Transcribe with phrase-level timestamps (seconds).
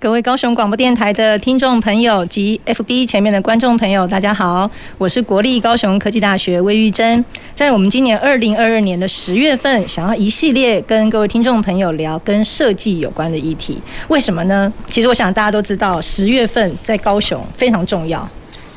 [0.00, 7.22] 各位高雄广播电台的听众朋友及 FB 前面的观众朋友，大家好，我是国立高雄科技大学魏玉珍。
[7.54, 14.72] 在我们今年二零二二年的十月份，想要一系列跟各位听众朋友聊跟设计有关的议题，为什么呢？
[14.88, 18.26] 其实我想大家都知道，十月份在高雄非常重要，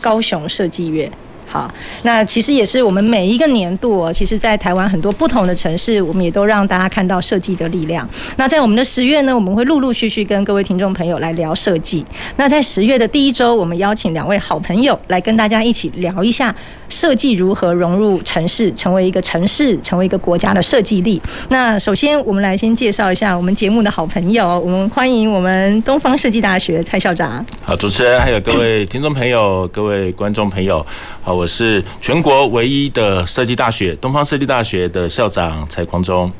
[0.01, 1.09] 高雄设计月。
[1.53, 1.71] 好，
[2.01, 8.09] 那其实也是我们每一个年度哦，其实，在台湾很多不同的城市，我们也都让大家看到设计的力量。
[8.37, 12.03] 那在我们的十月呢，我们会陆陆续续跟各位听众朋友来聊设计。
[12.37, 16.55] 那在十月的第一周，我们邀请两位好朋友来跟大家一起聊一下
[16.89, 21.21] 设计如何融入城市，成为一个城市，成为一个国家的设计力。
[21.49, 27.45] 那首先，我们来先介绍一下我们节目的好朋友，我们欢迎我们东方设计大学蔡校长。
[27.63, 30.85] 好，主持人还有各位听众朋友、各位观众朋友，
[31.21, 36.31] 好，我是全国唯一的设计大学东方设计大学的校长蔡光忠。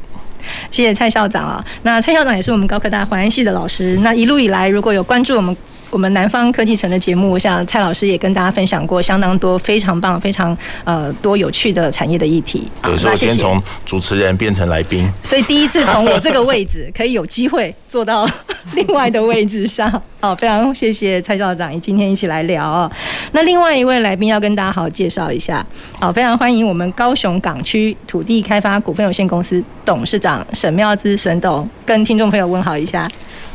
[0.69, 3.97] 谢谢蔡校长啊，那蔡校长也是我们高科大环安系的老师。
[3.97, 5.55] 那一路以来，如果有关注我们。
[5.93, 12.67] 我们南方科技城的节目，我想蔡老师也跟大家分享过相当多非常棒、非常呃多有趣的产业的议题。
[12.81, 18.27] 对，所以我先从主持人变成来宾，所以第一次从我这个位置可以有机会坐到
[18.73, 20.01] 另外的位置上。
[20.19, 22.91] 好，非常谢谢蔡校长，今天一起来聊哦。
[23.33, 25.63] 那另外一位来宾要跟大家好好介绍一下。
[25.99, 33.07] 好，非常欢迎我们高雄港区土地开发股份有限公司董事长沈妙姿沈董，跟听众朋友问好一下。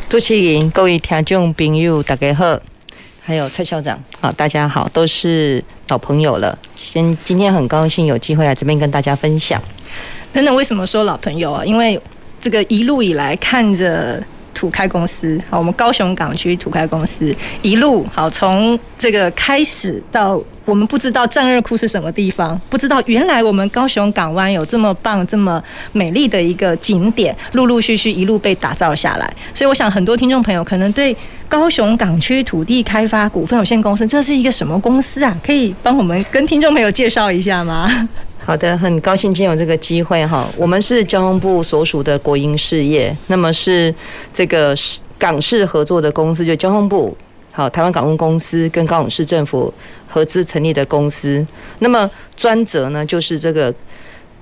[0.09, 2.59] 主持人、各位听众朋友，大家好，
[3.21, 6.59] 还有蔡校长，好，大家好，都是老朋友了。
[6.77, 9.63] 先，今天很高兴有机会来这边跟大家分享。
[10.33, 11.63] 等等，为什么说老朋友啊？
[11.63, 12.01] 因为
[12.41, 14.25] 这个一路以来看着。
[14.59, 17.33] 土开公司，好，我们高雄港区土开公司
[17.63, 29.33] 一路好，从这个开始到我们不知道战二库是什么地方，不知道原来我们高雄港湾有这么棒、这么美丽的一个景点，陆陆续续一路被打造下来。
[29.55, 31.17] 所以，我想很多听众朋友可能对
[31.49, 35.37] 高雄港区土地开发股份有限公司这是一个什么公司啊？
[35.47, 38.09] 可以帮我们跟听众朋友介绍一下吗？
[38.49, 40.49] 好的，很高兴今天有这个机会哈。
[40.57, 43.95] 我们是交通部所属的国营事业，那么是
[44.33, 44.75] 这个
[45.19, 47.15] 港市合作的公司，就交通部
[47.53, 49.71] 好台湾港务公司跟高雄市政府
[50.07, 51.47] 合资成立的公司。
[51.81, 53.71] 那么专责呢，就是这个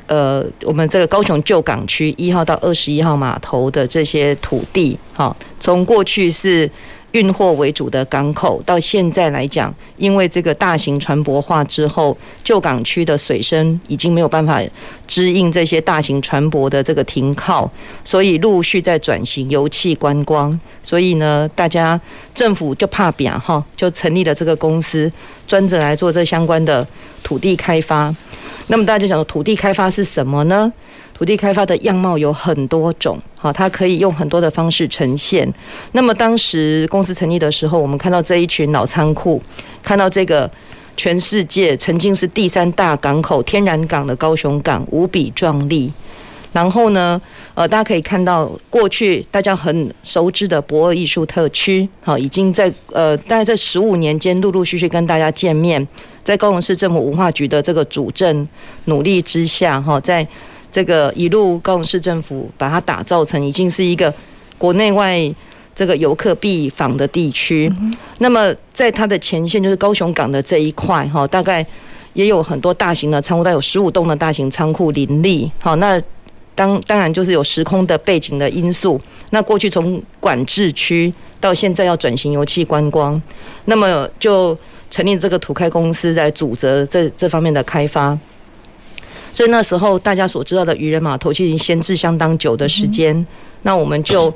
[0.06, 6.70] 呃，我们这个高雄旧港区一号到二十一号码头的这些土地，好，从过去是。
[7.16, 14.60] 运货为主的港口，到现在来讲，因为这个大型船舶化之后，旧港区的水深已经没有办法
[15.08, 17.70] 支应这些大型船舶的这个停靠，
[18.04, 20.60] 所以陆续在转型油气观光。
[20.82, 21.98] 所以呢，大家
[22.34, 25.10] 政府就怕扁哈，就成立了这个公司，
[25.46, 26.86] 专责来做这相关的
[27.22, 28.14] 土地开发。
[28.66, 30.70] 那么大家想说，土地开发是什么呢？
[31.16, 35.50] 土地开发的样貌有很多种，好，它可以用很多的方式呈现。
[35.92, 39.42] 那么当时公司成立的时候，我们看到这一群老仓库，
[39.82, 40.50] 看到这个
[40.94, 45.90] 全世界曾经是第三大港口天然港的高雄港，无比壮丽。
[46.52, 47.18] 然后呢，
[47.54, 55.88] 呃，大家可以看到过去大家很熟知的博二艺术特区，好，已经在呃，大概在十五年间陆陆续续跟大家见面，
[56.22, 58.46] 在高雄市政府文化局的这个主政
[58.84, 60.28] 努力之下，哈，在。
[60.76, 64.12] 这个一路高雄市政府把它打造成已经是一个
[64.58, 65.18] 国内外
[65.74, 67.72] 这个游客必访的地区。
[68.18, 71.64] 那么在它的前线就是高雄港的这一块哈，大概
[72.12, 75.50] 也有很多大型的仓库，大概有十五栋的大型仓库林立。
[75.58, 75.98] 好，那
[76.54, 79.00] 当当然就是有时空的背景的因素。
[79.30, 81.10] 那过去从管制区
[81.40, 83.18] 到现在要转型油气观光，
[83.64, 84.54] 那么就
[84.90, 88.18] 成立这个土开公司来主责这这方面的开发。
[89.36, 93.14] 所以那时候大家所知道的渔人码头，其实已经闲置相当久的时间。
[93.64, 94.32] 那我们就，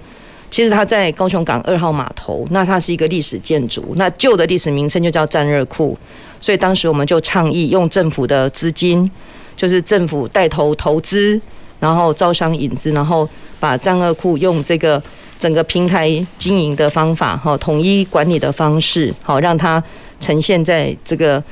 [0.51, 5.97] 其实它在高雄港二号码头，那它是一个历史建筑，那旧的历史名称就叫战热库。
[6.39, 9.11] 所以当时我们就倡议用政府的资金，
[9.57, 11.41] 就是政府带头投资，
[11.79, 13.27] 然后招商引资，然后
[13.59, 15.03] 把战热库用这个
[15.39, 19.83] 整个平台经营的方法，哈，统一管理的方式，好让它
[20.21, 21.43] 呈现在这个。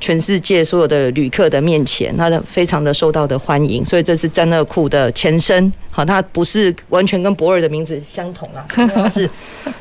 [0.00, 5.72] 全世界所有的旅客的面前，它的非常的受到的欢迎，所以这是战乐库的前身。
[5.90, 9.28] 好，它不是完全跟博尔的名字相同啊， 它是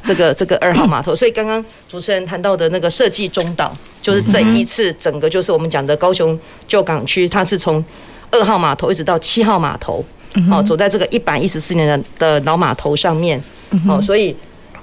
[0.04, 1.16] 这个这个二号码头。
[1.16, 7.84] 所以刚刚主持人谈到的那个设计中岛，就是这一次整个就是我们讲的高雄旧港区，它是从
[8.32, 10.04] 二号码头一直到七号码头，
[10.50, 13.42] 好，走在这个一百一十四年的的老码头上面，
[13.86, 14.36] 好，所以。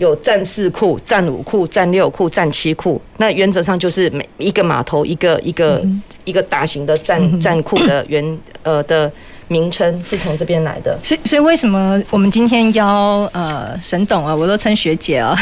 [0.03, 5.81] 有战四库、战五库、战六库、战七库，那原则上就是每一个码头一个一个
[6.25, 9.11] 一个大型的战战库的原呃的
[9.47, 10.99] 名称是从这边来的。
[11.05, 15.39] 所以所以为什么我们今天邀呃沈董啊，我都称学姐啊。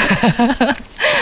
[0.58, 0.74] 哦，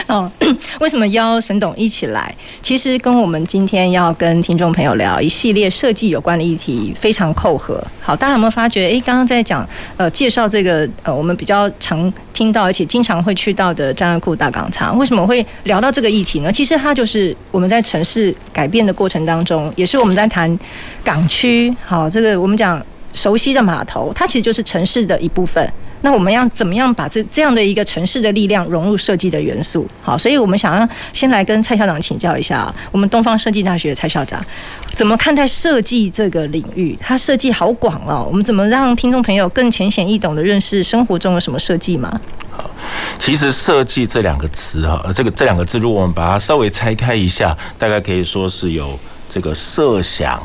[0.06, 0.30] 哦
[0.80, 2.34] 为什么邀沈董一起来？
[2.62, 7.82] 其实跟我们今天要跟听众朋友聊一系列设计有关的议题非常扣合。
[8.00, 8.88] 好，大家有没有发觉？
[8.88, 16.52] 诶，刚刚在讲呃介绍这个呃我们比较常听到而且经常会去到的栈貳库大港仓，为什么会聊到这个议题呢？
[16.52, 20.58] 其实它就是我们在城市改变的过程当中，也是我们在谈
[21.04, 21.74] 港区。
[21.84, 22.80] 好，这个我们讲
[23.12, 25.70] 熟悉的码头，它其实就是城市的一部分。
[26.00, 29.88] 那我们要怎么样把这这样的一个城市的力量融入设计的元素？
[30.02, 34.44] 好，所以我们想要先来跟蔡校长请教一下，我们东方设计大学的蔡校长
[34.92, 36.96] 怎么看待设计这个领域？
[37.00, 42.20] 它设计好广哦，我们怎么让听众朋友更浅显易懂的认识生活中有什么设计吗？
[42.50, 42.70] 好，
[43.18, 48.98] 其实设计这两个词哈，这个这两个字，如果我们把它稍微拆开一下，大概可以说是有
[49.28, 50.40] 这个设想，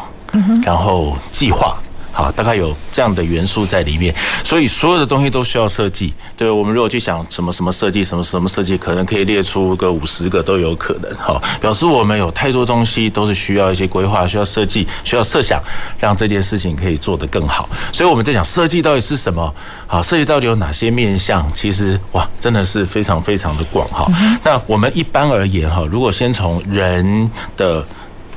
[0.63, 1.77] 然后计划。
[2.13, 4.13] 好，大概有这样的元素在里面，
[4.43, 6.13] 所以所有的东西都需要设计。
[6.37, 11.11] 对，我们如果去想什么什么设计，什么什么设计，可能可以列出个五十个都有可能。
[11.17, 15.59] 好，表示我们有太多东西都是需要一些规划，需要设计，需要设想，
[15.99, 17.67] 让这件事情可以做得更好。
[17.91, 19.51] 所以我们在讲设计到底是什么？
[19.87, 21.43] 好，设计到底有哪些面向？
[21.51, 24.07] 其实哇，真的是非常非常的广哈。
[24.43, 27.83] 那我们一般而言哈，如果先从人的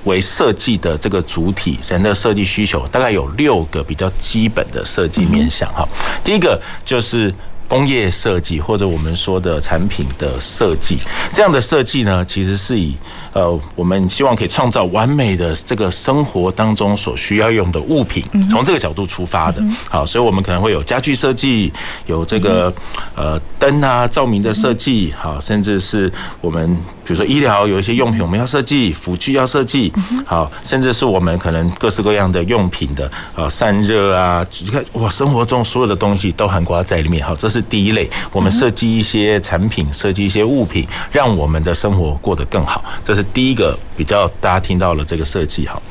[0.06, 5.86] 为设计的这个主体，人的设计需求大概有六个比较基本的设计面向哈。
[6.24, 7.32] 第一个就是
[7.68, 10.98] 工业设计，或者我们说的产品的设计，
[11.32, 12.94] 这样的设计呢，其实是以。
[13.32, 19.62] 呃，我们希望可以创造完美的这个生活当中所需要用的物品，从这个角度出发的。
[19.90, 21.70] 好，所以我们可能会有家具设计，
[22.06, 22.72] 有这个
[23.14, 26.10] 呃灯啊照明的设计，好，甚至是
[26.40, 26.74] 我们
[27.04, 29.92] 比如说医疗有一些用品我们要设计，辅具要设计，
[30.24, 37.22] 好，甚至是我们可能各式各样的用品的啊散热啊，你看哇，生活中所有的东西都涵盖在里面。
[37.22, 42.84] 好，这是是第一类，我们设计一些产品，设计一些物品，让我们的生活过得更好。
[43.04, 43.22] 这是。
[43.36, 45.82] 第一个比较大家听到了这个设计哈，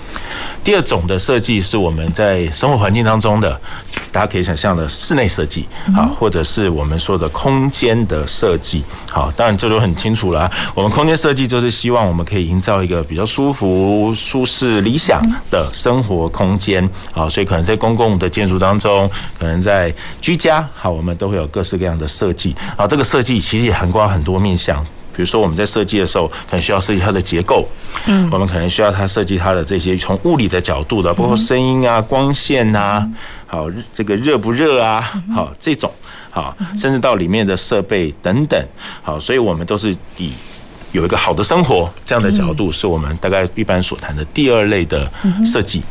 [0.63, 3.59] 第二种的设计是我们在生活环境当中的，
[4.11, 8.83] 大家可以想象的室内设计啊，或者是我们说的空间的设计。
[9.09, 10.49] 好，当然这都很清楚了。
[10.73, 15.21] 我们空间设计就是希望我们可以营造一个比较舒服、舒适、理想
[15.51, 16.83] 的生活空间
[17.13, 22.87] 啊，所以可能在公共的建筑当中，可能在居家，好，我们都会有各式各样的设计啊。
[22.87, 24.83] 这个设计其实也涵盖很多面向。
[25.15, 27.65] 比如说，我们在设计的时候，可能需要设计它的结构，
[28.07, 33.07] 嗯，我们可能需要它设计它的这些从物理的角度的，包括声音啊、光线啊，
[33.47, 35.01] 好，这个热不热啊，
[35.33, 35.89] 好，这种，
[36.29, 38.61] 好，甚至到里面的设备等等，
[39.01, 40.31] 好，所以我们都是以
[40.91, 45.09] 有一个好的生活这样的角度，是我们大概一般所谈的第二类的
[45.45, 45.81] 设计。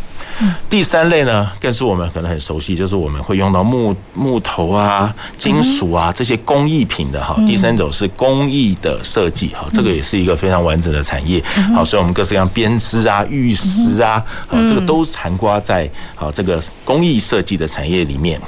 [0.69, 7.37] 第三类呢，更是我们可能很熟悉，就是我们会用到木木头啊、金属啊这些工艺品的哈。
[7.47, 11.43] 第三种是工艺的设计哈，这个也是一个非常完整的产业。
[11.75, 18.41] 好，所以我们各式各样编织啊、玉石啊，好，这个都涵盖在好这个工艺设计的产业里面。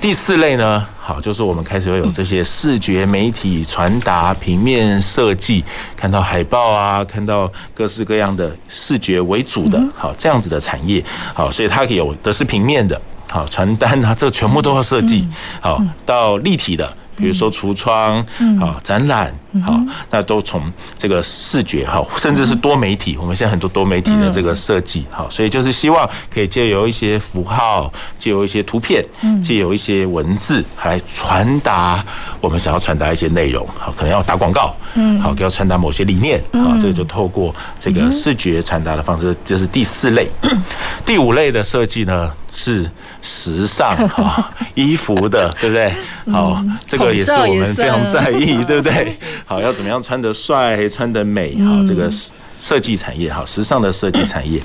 [0.00, 5.64] 第四类呢，好，就是我们开始会有这些视觉媒体传达、平面设计，
[5.96, 15.26] 看到海报啊，看到各式各样的视觉为主的，好，这样子的产业，好，所以它有的是平面的，好，传单啊，这个全部都要设计，
[15.60, 16.92] 好，到立体的。
[17.16, 18.24] 比如说橱窗，
[18.60, 20.62] 好展览，好，那都从
[20.96, 23.16] 这个视觉，哈，甚至是多媒体。
[23.18, 29.04] 我们现在很多多媒体的这个设计，好，所以就是希望可以借由一些符号，借由一些图片，
[29.42, 32.04] 借由一些文字来传达
[32.40, 33.66] 我们想要传达一些内容。
[33.78, 40.28] 好，可能要打广告，嗯，好，要传达某些理念，好，这个就透过这个视觉传达的方式，这是第四类。
[41.06, 42.90] 第五类的设计呢，是
[43.22, 45.92] 时尚 哈衣服的，对不对？
[46.30, 49.14] 好，这个也是我们非常在意，对不对？
[49.44, 51.56] 好，要怎么样穿得帅、穿得美？
[51.64, 52.32] 好，这个是。
[52.60, 54.60] 设计产业哈，时尚的设计产业。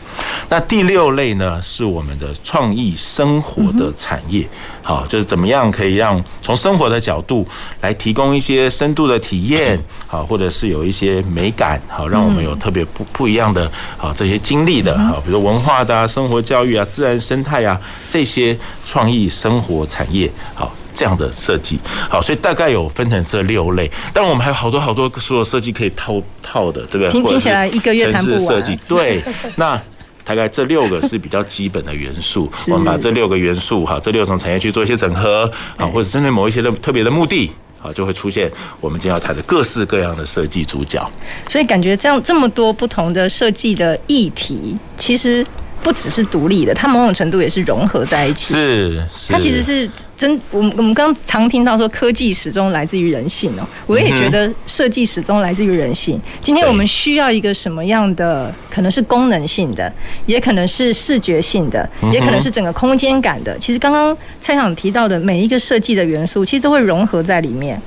[0.50, 4.50] 那第六类呢，是我们的创意生活的产业。
[4.82, 7.48] 好，就是怎么样可以让从生活的角度
[7.82, 20.74] 来提供一些深度的体验，好，或者是有一些美感，好，让我们有特别不不一样的好这些经历的，好，比如文化的、啊、生活教育啊、自然生态啊这些创意生活产业，好。
[20.94, 27.10] 这样的设计，好，所以大概有分成这六类，但我们还有好多好多所有设计可以套套的，对不对？
[27.10, 28.40] 听听起来一个月谈不完。
[28.40, 29.24] 设计对，
[29.58, 29.82] 那
[30.24, 41.06] 大概这六个是比较基本的元素， 我们把这六个元素哈，这六种产业去做一些整合，啊，或者针对某一些的特别的目的，啊，就会出现我们今天要谈的各式各样的设计主角。
[41.50, 45.46] 所以感觉这样这么多不同的设计的议题，其实。
[45.84, 48.54] 不只是独立的，它某种程度也是融合在一起。
[48.54, 50.40] 是，是它其实是真。
[50.50, 53.68] 我们我们刚常听到说，科技始终来自于人性哦。
[53.86, 56.20] 我也觉得设计始终来自于人性。
[56.42, 58.54] 今天我们需要一个什么样的？
[58.70, 59.94] 可能是功能性的，
[60.26, 63.56] 也可能是视觉性的，也可能是整个空间感的。
[63.60, 67.80] 其实刚刚蔡想提到的每一个设计的元素，其实都会融合在里面。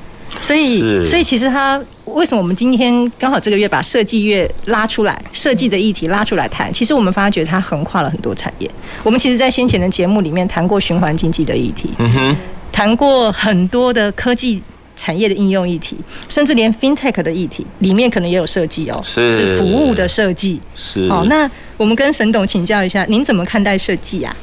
[0.42, 6.72] 所以，所以其实它为什么我们今天刚好这个月把设计月拉出来，设计的议题拉出来谈？
[6.72, 8.70] 其实我们发觉它横跨了很多产业。
[9.02, 12.36] 我们其实，在先前的节目里面谈过循环经济的议题，嗯哼，
[12.72, 14.62] 谈过很多的科技
[14.94, 15.96] 产业的应用议题，
[16.28, 20.60] 甚至连 FinTech 的议题里面可能也有设计哦，是服务的设计。
[20.74, 21.08] 是。
[21.10, 24.34] 哦，那我们跟沈董请教一下，您怎么看待设计啊？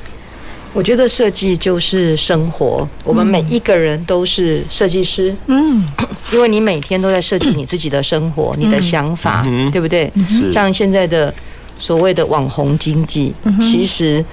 [0.74, 5.86] 我觉得设计就是生活，我们每一个人都是设计师，嗯，
[6.34, 10.12] 因为你每天都在设计你自己的生活，你的想法，对不对？
[10.52, 11.32] 像现在的
[11.80, 14.24] 所谓的网红经济，其实，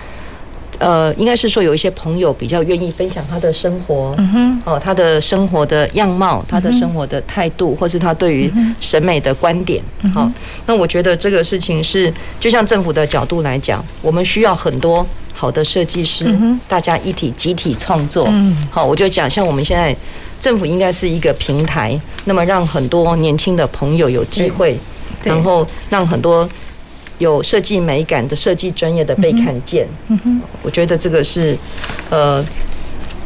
[0.81, 9.81] 呃，应该是说有一些朋友比较愿意分享他的生活，嗯哦，他的生活的样貌，他的生活的态度，或是他对于审美的观点，
[10.13, 10.29] 好，
[10.67, 15.07] 那我觉得这个事情是，就像政府的角度来讲，我们需要很多。
[15.33, 16.37] 好的设计师，
[16.69, 18.31] 大家一体集体创作。
[18.71, 19.97] 好，我就讲，像我们现在
[20.39, 24.77] 政府应该是一个平台，那么让很多年轻的朋友有机会，
[25.23, 26.47] 然后让很多
[27.21, 29.87] 有设计美感的设计专业的被看见。
[30.62, 31.57] 我觉得这个是，
[32.11, 32.45] 呃，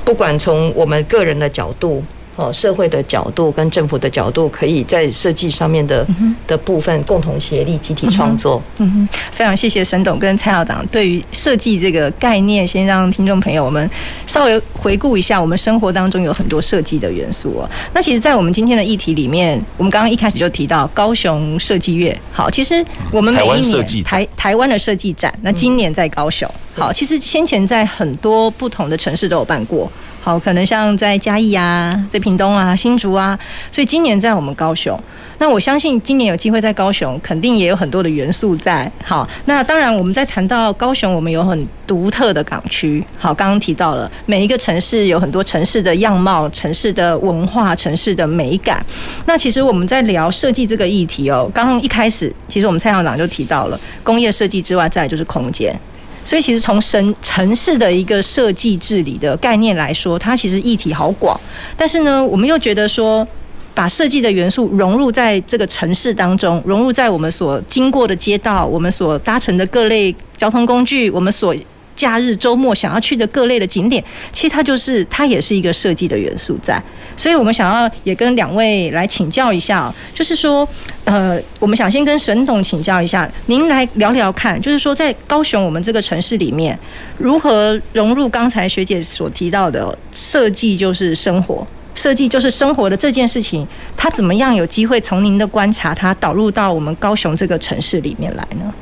[0.05, 2.05] 不管从我们个人的角度。
[2.37, 6.07] 哦，社会的角度跟政府的角度，可以在设计上面的
[6.47, 8.61] 的部分共同协力、集体创作。
[8.79, 13.89] 嗯哼，非常谢谢沈董跟蔡校长对于设计这个概念，先让听众朋友我们
[14.27, 17.71] 稍微回顾一下，我们生活当中有很多设计的元素哦。
[17.93, 22.17] 那其实，在我们今天的议题里面，我们刚刚一开始就提到高雄设计月。
[22.33, 26.49] 好，其实我们每一年台台湾的设计展，那今年在高雄。
[26.75, 29.91] 好，其实先前在很多不同的城市都有办过。
[30.25, 33.39] 好，可能像在嘉义啊，在屏东啊、新竹啊，
[33.71, 34.99] 所以今年在我们高雄，
[35.37, 38.91] 那我相信今年有机会在高雄，肯定也有很多的元素在。
[39.05, 43.05] 好，那当然我们在谈到高雄，我们有很独特的港区。
[43.19, 48.83] 好，刚刚提到了每一个城市有很多城市的样貌、城市的文化、城市的美感。
[49.27, 55.79] 那其实我们在聊设计这个议题哦，刚刚一开始，其实我们蔡校长就提到了工业设计之外，再来就是空间。
[56.25, 61.39] 所以，其实从城城市的一个设计治理的概念来说，它其实议题好广。
[61.77, 63.27] 但是呢，我们又觉得说，
[63.75, 71.55] 把设计的元素融入在这个城市当中，融入在我们所经过的街道，我们所搭乘的各类交通工具，我们所。
[71.97, 76.83] 假日周末想要去的各类的景点，其实它就是它也是一个设计的元素在，
[77.17, 80.69] 所以我们想要也跟两位来请教一下，就是说，
[81.05, 86.79] 呃，我们想先跟沈总请教一下，您来聊聊看，就是说在高雄我们这个城市里面，
[87.19, 98.75] 如何融入刚才学姐所提到的设计就是生活，设计就是生活的这件事情，它怎么样有机会从您的观察，它导入到我们高雄这个城市里面来呢？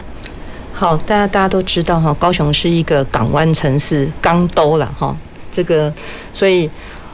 [0.82, 5.16] 好，大家大家都知道哈，高雄是一个港湾城市，港都了哈。
[5.52, 5.94] 这个，
[6.34, 6.68] 所以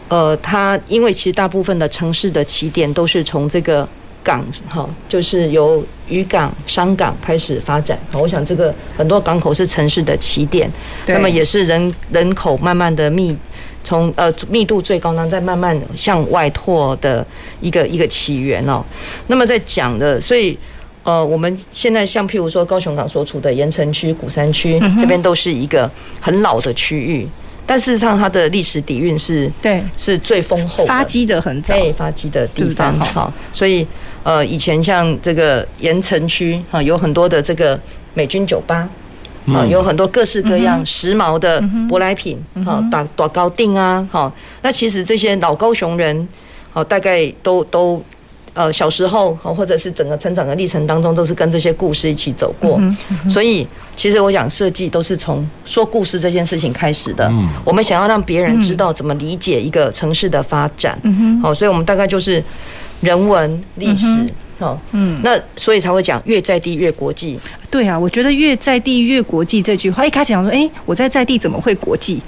[0.08, 3.86] 呃，它因为其实大部分的城市的起点都是从这个
[4.24, 7.98] 港哈，就是由渔港、商港开始发展。
[8.10, 10.70] 好，我想这个很多港口是城市的起点，
[11.06, 13.36] 那么也是人人口慢慢的密，
[13.84, 17.26] 从呃密度最高呢，再慢慢向外拓的
[17.60, 18.82] 一个一个起源哦。
[19.26, 20.58] 那么在讲的，所以。
[21.08, 27.26] 呃，我们现在像譬如说高雄港所处的盐城区、鼓山区这边都是一个很老的区域，
[27.64, 33.32] 但事实上它的历史底蕴是，对，是最丰厚的，发迹的很早，发迹的地方哈。
[33.54, 33.86] 所以
[34.22, 37.80] 呃，以前像这个盐城区哈，有很多的这个
[38.12, 38.86] 美军酒吧
[39.46, 46.28] 啊，有很多各式各样时髦的舶来品哈，打打高定啊，哈，那其实这些老高雄人，
[46.70, 48.04] 好，大概都都。
[48.54, 52.80] 呃小时候或者是整个成长的历程当中，都是跟这些故事一起走过。
[53.28, 57.30] 所以其实我想设计都是从说故事这件事情开始的。
[57.64, 60.98] 我们想要让别人知道怎么理解一个城市的发展。
[61.42, 62.42] 好，所以我们大概就是
[63.00, 64.06] 人文历史。
[64.60, 67.38] 哦，嗯，那所以才会讲越在地越国际。
[67.70, 72.20] 对啊，我觉得越在地越国际这句话，一开始想说，哎，我在在地怎么会国际？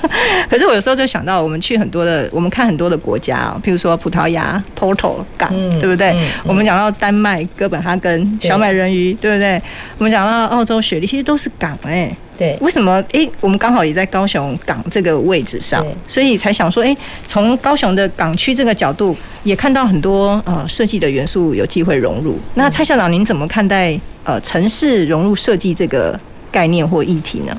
[0.48, 6.14] 可是我有时候就想到，我们去很多的，我们看很多的国家啊，譬如说葡萄牙 Porto 港，对不对？
[6.44, 9.60] 我们讲到丹麦哥本哈根小美人鱼，对不对？
[9.98, 12.14] 我们讲到澳洲雪梨，其实都是港哎。
[12.38, 13.02] 对，为什么？
[13.12, 16.96] 哎，我们刚好也在高雄港这个位置上，所以才想说，哎，
[17.26, 22.36] 从高雄的港区这个角度，也看到很多呃设计的元素有机会融入。
[22.54, 26.18] 那蔡校长，您怎么看待呃城市融入设计这个
[26.50, 27.56] 概念或议题呢？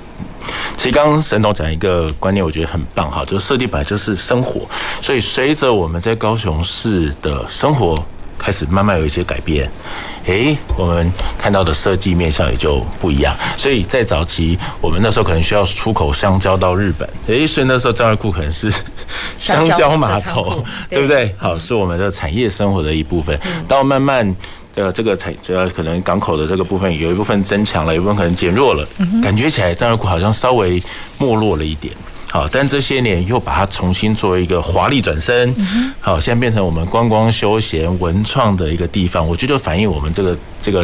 [0.76, 4.62] 其实刚刚沈总讲一个观念，我觉得很棒哈，就是设计本来就是生活，
[5.02, 7.98] 所以随着我们在高雄市的生活
[8.38, 9.72] 开始慢慢有一些改变，
[10.26, 13.34] 诶，我们看到的设计面向也就不一样。
[13.56, 18.70] 所以在早期，我们那时候可能需要出口香蕉到日本，诶，所以那时候战二库可能是
[19.40, 21.34] 香蕉码头，对不对？
[21.38, 23.40] 好，是我们的产业生活的一部分。
[23.68, 24.36] 到慢慢。
[24.76, 28.88] 呃，这个才呃，可能港口的这个部分有一部分增强了，有一部分可能减弱了，
[29.22, 30.82] 感觉起来战二库好像稍微
[31.20, 31.94] 没落了一点。
[32.32, 35.54] 好，但这些年又把它重新作为一个华丽转身，
[36.02, 40.84] 好，现在变成我们观光休闲文创的一个地方，我觉得反映我们这个这个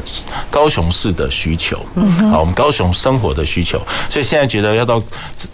[0.52, 1.78] 高雄市的需求，
[2.30, 5.02] 好，我们高雄生活的需求，所以现在觉得要到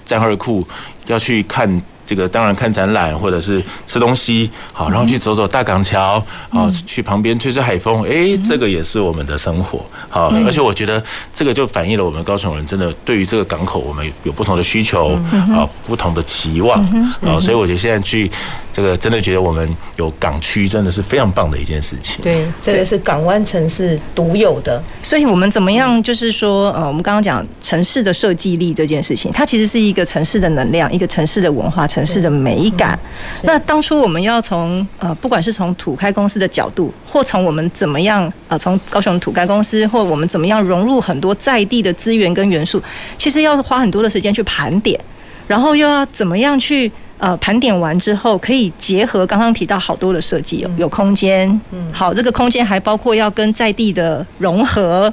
[0.06, 0.68] 战二库
[1.08, 1.82] 要去看。
[2.06, 15.14] 这个当然看展览或者是吃东西，好，然后去走走大港桥，好，去旁边吹吹海风，哎，这个也是我们的生活，好，而且我觉得这个就反映了我们高雄人真的对于这个港口，我们有不同的需求，
[15.54, 16.80] 啊，不同的期望，
[17.22, 18.30] 啊，所以我觉得现在去
[18.76, 22.18] 这个真的觉得我们有港区真的是非常棒的一件事情。
[22.22, 31.86] 对，这个是港湾城市独有的，所以我们怎么样就是说，呃，我们刚刚讲城市的设计力这件事情，它其实是一个城市的能量，一个城市的文化。
[31.86, 33.00] 城市的美感。
[33.44, 42.82] 那当初我们要从呃，不管是从土开公司的角度，或从我们怎么样呃，从高雄土开公司，或我们怎么样融入很多在地的资源跟元素，
[43.18, 45.00] 其实要花很多的时间去盘点，
[45.48, 46.92] 然后又要怎么样去。
[47.18, 55.12] 呃，盘点完之后，可以结合刚刚提到好多的设计，有有空间，嗯，好，这个空间还包括要跟在地的融合，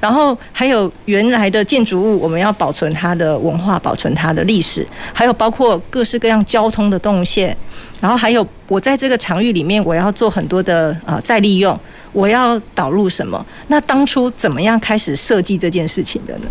[0.00, 7.56] 然后还有原来的建筑物，我们要保存它的文化，保存它的历史，还有包括各式各样交通的动线，
[8.00, 11.76] 然后还有我在这个场域里面，我要做很多的呃再利用，
[12.12, 13.44] 我要导入什么？
[13.66, 16.46] 那当初怎么样开始设计这件事情的呢？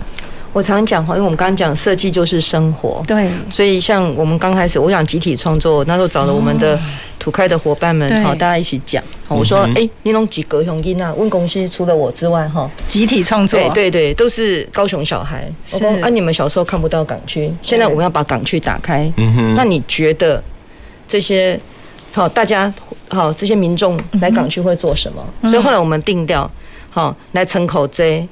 [0.51, 6.79] 我常常讲哈，因为我们刚刚讲设计就是生活，对，所以像我们刚开始，我想集体创作，那时候找了我们的
[7.19, 9.03] 土开的伙伴们，好，大家一起讲。
[9.27, 11.13] 我说，哎，你弄几个雄鹰啊？
[11.15, 15.47] 问公司除了我之外，哈，集体创作，对对对，都是高雄小孩。
[15.63, 19.11] 是啊，你们小时候看不到港区，现在我们要把港区打开。
[19.17, 20.43] 嗯哼，那你觉得
[21.07, 21.59] 这些
[22.11, 22.73] 好，大家
[23.09, 25.23] 好，这些民众来港区会做什么？
[25.47, 26.49] 所以后来我们定调，
[26.89, 28.27] 好，来城口这。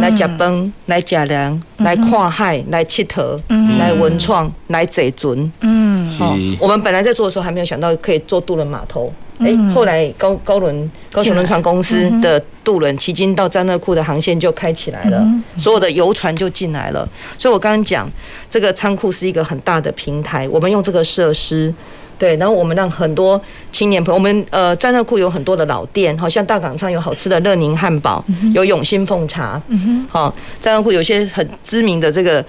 [0.00, 3.38] 来吃饭，来吃凉，来看海，来佚佗，
[3.78, 5.52] 来文创，来坐船。
[5.60, 6.36] 嗯，好。
[6.58, 9.12] 我们本来在做的时候，还没有想到可以做渡轮码头。
[9.38, 15.26] 哎，后来高高轮高雄轮船公司的渡轮迄今到詹乐库的航线就开起来了，
[15.58, 17.06] 所有的游船就进来了。
[17.36, 18.08] 所以我刚刚讲，
[18.48, 21.72] 这个仓库是一个很大的平台，我们用这个设施。
[22.18, 28.24] 对，然后我们让很多青年朋友，我们呃战二库有很多的老店，好像大港上有好吃的乐宁汉堡，
[28.54, 29.60] 有永兴凤茶，
[30.08, 32.44] 好，战二库有些很知名的这个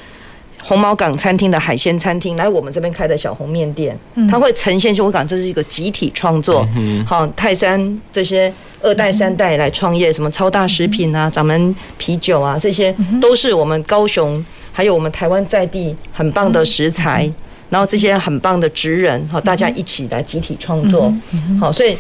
[0.62, 3.98] 红毛港餐厅的海鲜餐厅，来我们这边开的小红面店，
[4.30, 6.68] 它会呈现出我讲这是一个集体创作，
[7.06, 8.52] 好，泰山这些
[8.82, 17.30] 二代三代来创业，什么超大食品啊，掌门啤酒啊，这些都是我们高雄还有我们台湾在地很棒的食材。
[17.70, 21.14] 然后这些很棒的职人，好，大家一起来集体创作，
[21.60, 21.98] 好，所以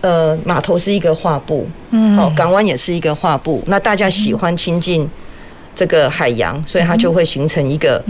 [0.00, 1.66] 呃，码头是一个画布，
[2.16, 3.62] 好，港湾也是一个画布。
[3.66, 5.08] 那大家喜欢亲近
[5.74, 8.02] 这个海洋，所以它就会形成一个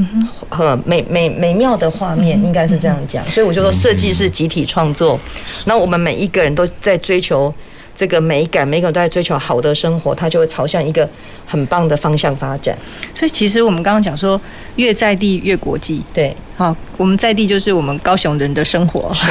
[0.50, 3.24] 呃美美美妙的画面，应该是这样讲。
[3.26, 5.18] 所以我就说，设计是集体创作，
[5.64, 7.54] 那我们每一个人都在追求。
[7.96, 11.08] 这个美感，每个人都在追求好的生活，它就会朝向一个
[11.46, 12.76] 很棒的方向发展。
[13.14, 14.38] 所以，其实我们刚刚讲说，
[14.76, 16.02] 越在地越国际。
[16.12, 19.10] 对，好，我们在地就是我们高雄人的生活。
[19.14, 19.26] 是，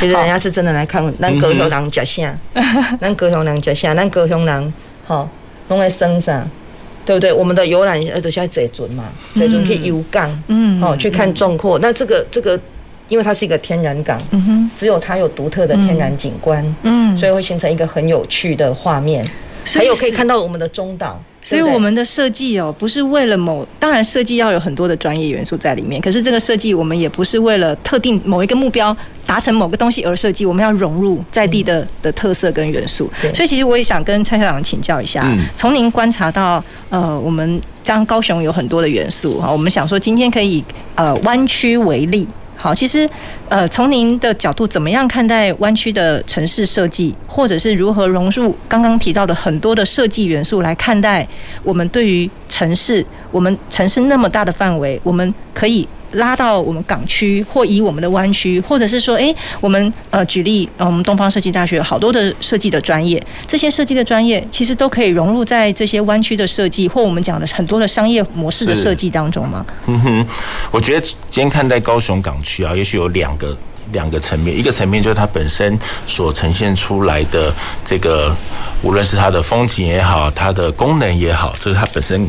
[0.00, 2.36] 其实人家是真的来看， 咱高雄人吃啥，
[3.00, 4.74] 咱高雄人吃啥，咱高雄人
[5.06, 5.28] 好
[5.68, 6.44] 弄来生啥，
[7.06, 7.32] 对不对？
[7.32, 9.04] 我们的游览呃，都是在坐船嘛，
[9.36, 11.78] 坐船去游港，嗯，好去看壮阔。
[11.78, 12.58] 那这个这个
[13.08, 19.24] 因为它是一个天然港，嗯哼，只有它有独特的天然景观，嗯，所以会形成一个很有趣的画面。
[19.64, 21.22] 还有可以看到我们的中岛。
[21.44, 26.00] 所以我们的设计哦，不是为了某，当然设计要有很多的专业元素在里面。
[26.00, 33.10] 可是这个设计，我们也不是为了特定某一个目标达成某个东西而设计，我们要融入在地的的特色跟元素。
[33.34, 42.28] 所以其实我也想跟蔡校长请教一下，从您观察到，呃，我们刚高雄有很多的元素哈，我们想说今天可以以呃湾区为例。
[42.62, 43.10] 好，其实，
[43.48, 51.26] 呃，从您的角度，怎么样看待湾区的城市设计，或者是如何融入刚刚提到的很多的设计元素来看待
[51.64, 55.88] 我们对于城市，我们城市那么大的范围，我们可以。
[56.12, 69.64] 拉到我们港区，或以我们的湾区，或者是说，哎，我们呃举例，我们东方设计大学有好多的设计的专业，这些设计的专业其实都可以融入在这些湾区的设计，或我们讲的很多的商业模式的设计当中吗？
[69.86, 70.26] 嗯哼，
[70.70, 73.56] 我觉得今天看待高雄港区啊，也许有两个
[73.92, 77.52] 两个层面，一个层面就是它本身所呈现出来的
[77.84, 78.34] 这个，
[78.82, 82.28] 无论是它的风景也好，它的功能也好，这、就是它本身。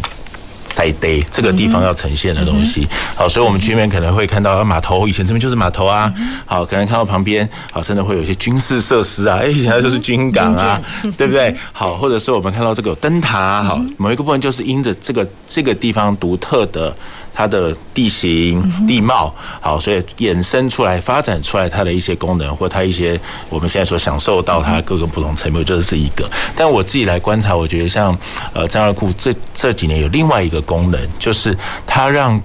[0.64, 6.12] 在地这个地方要呈现的东西，好，所以我们去那边可能会看到码头，以前这边就是码头啊，
[6.46, 10.82] 好，可能看到旁边，好，甚至会有一些军事设施啊，哎，现在就是军港啊，
[11.18, 11.56] 对不对？
[11.72, 16.96] 好，或者是我们看到这个有灯塔啊，好，某一个部分就是因着这个这个地方独特的。
[17.34, 23.20] 它的地形地貌好，所以衍生出来、发展出来它的一些功能，或它一些
[23.50, 26.30] 我们现在所享受到它各个不同层面，就是一个。
[26.56, 28.18] 但我自己来观察，我觉得像
[28.54, 32.42] 呃张二库这这几年有另外一个功能，就是它让。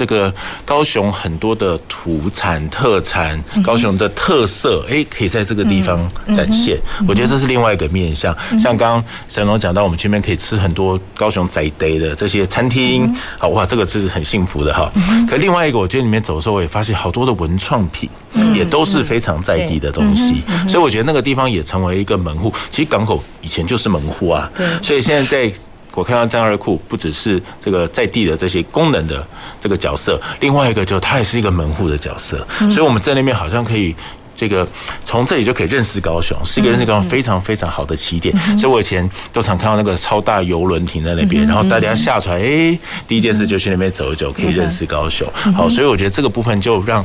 [0.00, 0.32] 这个
[0.64, 6.78] 高雄很多的土产特产，高雄的特色，哎，可以在这个地方展现。
[7.06, 8.34] 我觉得这是另外一个面向。
[8.58, 14.90] 像刚刚沈龙讲到，我们前面可以吃很多高雄在地的这些餐厅，好哇，这个是很幸福的哈。
[15.28, 18.08] 可另外一个，我觉得里面走的时候，我也发现好多的文创品，
[18.54, 20.42] 也都是非常在地的东西。
[20.66, 22.50] 所以我觉得那个地方也成为一个门户。
[22.70, 25.52] 其实港口以前就是门户啊，所以现在在。
[25.94, 29.26] 我看到战二库不只是这个在地的这些功能的
[29.60, 33.94] 这个角色，另外一个就是它也是一个门户的角色，所以我们在那边好像可以
[34.36, 34.66] 这个
[35.04, 38.34] 从这里就可以认识高雄，是一个认识高雄非常非常好的起点。
[38.56, 45.26] 所以我以前都常看到那个超大游轮停在那边，然后大家下船，哎，第一件事就去那边走一走，可以认识高雄。
[45.54, 47.04] 好，所以我觉得这个部分就让。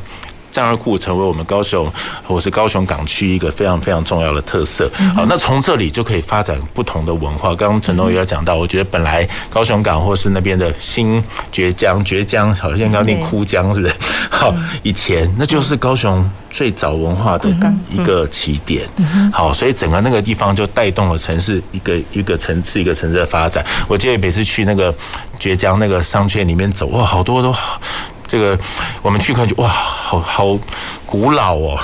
[0.55, 1.91] 漳二库成为我们高雄
[2.23, 4.89] 或是高雄港区一个非常非常重要的特色。
[5.13, 7.53] 好，那从这里就可以发展不同的文化。
[7.53, 13.93] 刚刚陈东也有讲到，我觉得本来高雄港或是那边的新堀江、堀江，好像刚念枯江，是不是？
[14.29, 17.49] 好，以前那就是高雄最早文化的
[17.89, 18.87] 一个起点。
[19.33, 23.65] 好，所以整个那个地方就带动了城市一个一个层次一个城市的发展。
[23.87, 24.93] 我记得每次去那个
[25.37, 27.81] 堀江那个商圈里面走，哇，好多都好。
[28.27, 28.57] 这个
[29.01, 30.57] 我们去看就哇，好好
[31.05, 31.79] 古老哦，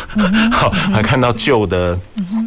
[0.51, 1.97] 好 还看到旧的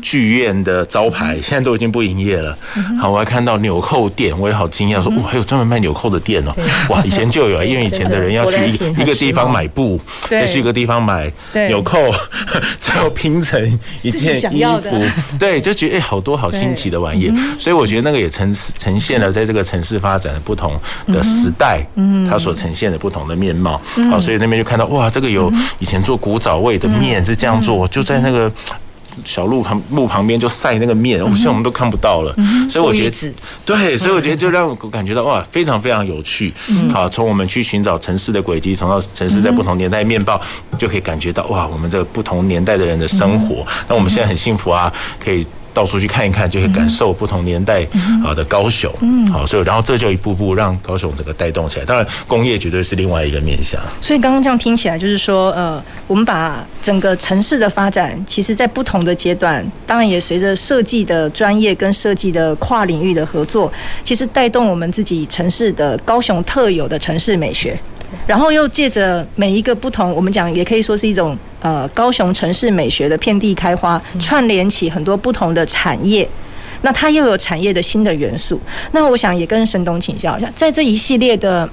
[0.02, 2.56] 剧院的招牌，现在都已经不营业了。
[3.00, 6.52] 好，我还看到纽扣店，我也好惊讶，说哇，还有专门卖纽扣的店哦。
[6.88, 11.30] 哇，以前就有， 因为以前的人要去一一个地方买布，再去一个地方买
[11.68, 11.98] 纽扣，
[12.80, 13.60] 最后拼成
[14.02, 15.02] 一件衣服。
[15.38, 17.32] 对，就觉得哎，好多好新奇的玩意。
[17.58, 21.84] 所以我觉得那个也呈呈现了在这个城市发展的不同的时代，
[22.28, 23.80] 它所呈现的不同的面貌。
[24.10, 28.50] 好，所以那边就看到哇，这个有以前做古早味的面是这样做，就在那个
[29.24, 32.34] 小路旁路旁边就晒那个面，现在我们都看不到了。
[32.68, 33.32] 所以我觉得，
[33.64, 36.52] 对，所以我觉得就让我感觉到哇，非常非常有趣。
[36.92, 40.40] 好，从我们去寻找城市的轨迹，从到城市在不同年代面貌，
[40.76, 43.64] 就可以感觉到哇，我们这个不同年代的人的生活。
[43.88, 45.46] 那我们现在很幸福啊，可以。
[45.74, 47.86] 到处去看一看，就可以感受不同年代
[48.24, 48.90] 啊的高雄。
[49.02, 51.84] 嗯，好，所以然后这就一步步让高雄整个带动起来。
[51.84, 53.80] 当然，工业绝对是另外一个面向。
[54.00, 63.70] 所以刚刚这样听起来，就是说，呃，我们把整个城市的发展，其实在不同的阶段，当然也随着设计的专业跟设计的跨领域的合作，
[64.04, 67.76] 其实带动我们自己城市的高雄特有的城市美学。
[68.28, 76.28] 然后又借着每一个不同，我们讲也可以说是一种呃高雄城市美学的遍地开花，串联起很多不同的产业，
[76.82, 78.60] 那它又有产业的新的元素。
[78.92, 81.66] 那我想也跟沈董请教一下，在这一系列的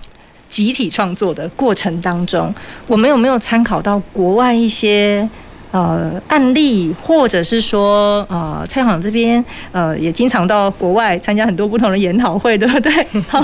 [0.50, 2.54] 集体创作的过程当中，
[2.86, 5.26] 我们有没有参考到国外一些？
[5.70, 12.90] 呃，案例，或者是说，呃，蔡行这边，呃，也经常到国外参加很多不同的研讨会，对不对？
[13.28, 13.38] 好，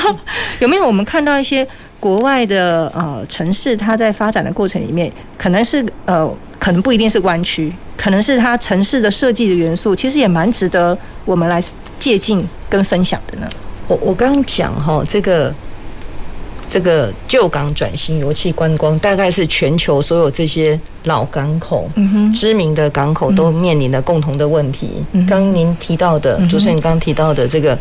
[0.59, 1.67] 有没有我们看到一些
[2.05, 11.65] 国外的呃城市，它在发展的过程里面，可能是呃，可能不一定是弯曲，可能是它城市的设计的元素，其实也蛮值得我们来
[11.99, 12.39] 借鉴
[12.69, 13.49] 跟分享的呢？
[13.89, 15.51] 我我刚刚讲哈，这个。
[16.71, 21.89] 这个旧港转型油气观光，大概是全球所有这些老港口、
[22.35, 25.05] 知名的港口都面临的共同的问题。
[25.29, 27.79] 刚您提到的，主持人刚刚提到的这个，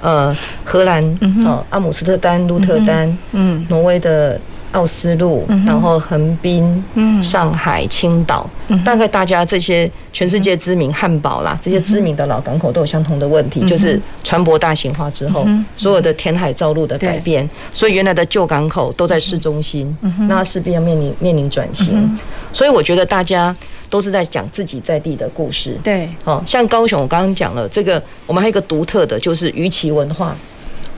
[0.00, 1.04] 呃，荷兰
[1.44, 4.40] 哦，阿姆斯特丹、鹿特丹，嗯，挪威的。
[4.72, 6.84] 奥斯陆，然后横滨、
[7.22, 8.48] 上海、青岛，
[8.84, 19.96] 大概大家这些全世界知名汉堡啦，这些知名的老港口都有相同的问题，就是船舶大型化之后，所有的填海造陆的改变，所以原来的旧港口都在市中心，
[20.28, 22.18] 那势必要面临面临转型。
[22.52, 23.56] 所以我觉得大家
[23.90, 25.78] 都是在讲自己在地的故事。
[25.82, 30.36] 对，好像高雄，我刚刚讲了这个，我们还有一个独特的，就是鱼鳍文化。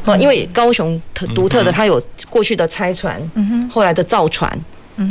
[0.03, 4.59] 好，因为高雄特独特的，它有过去的拆船，嗯后来的造船，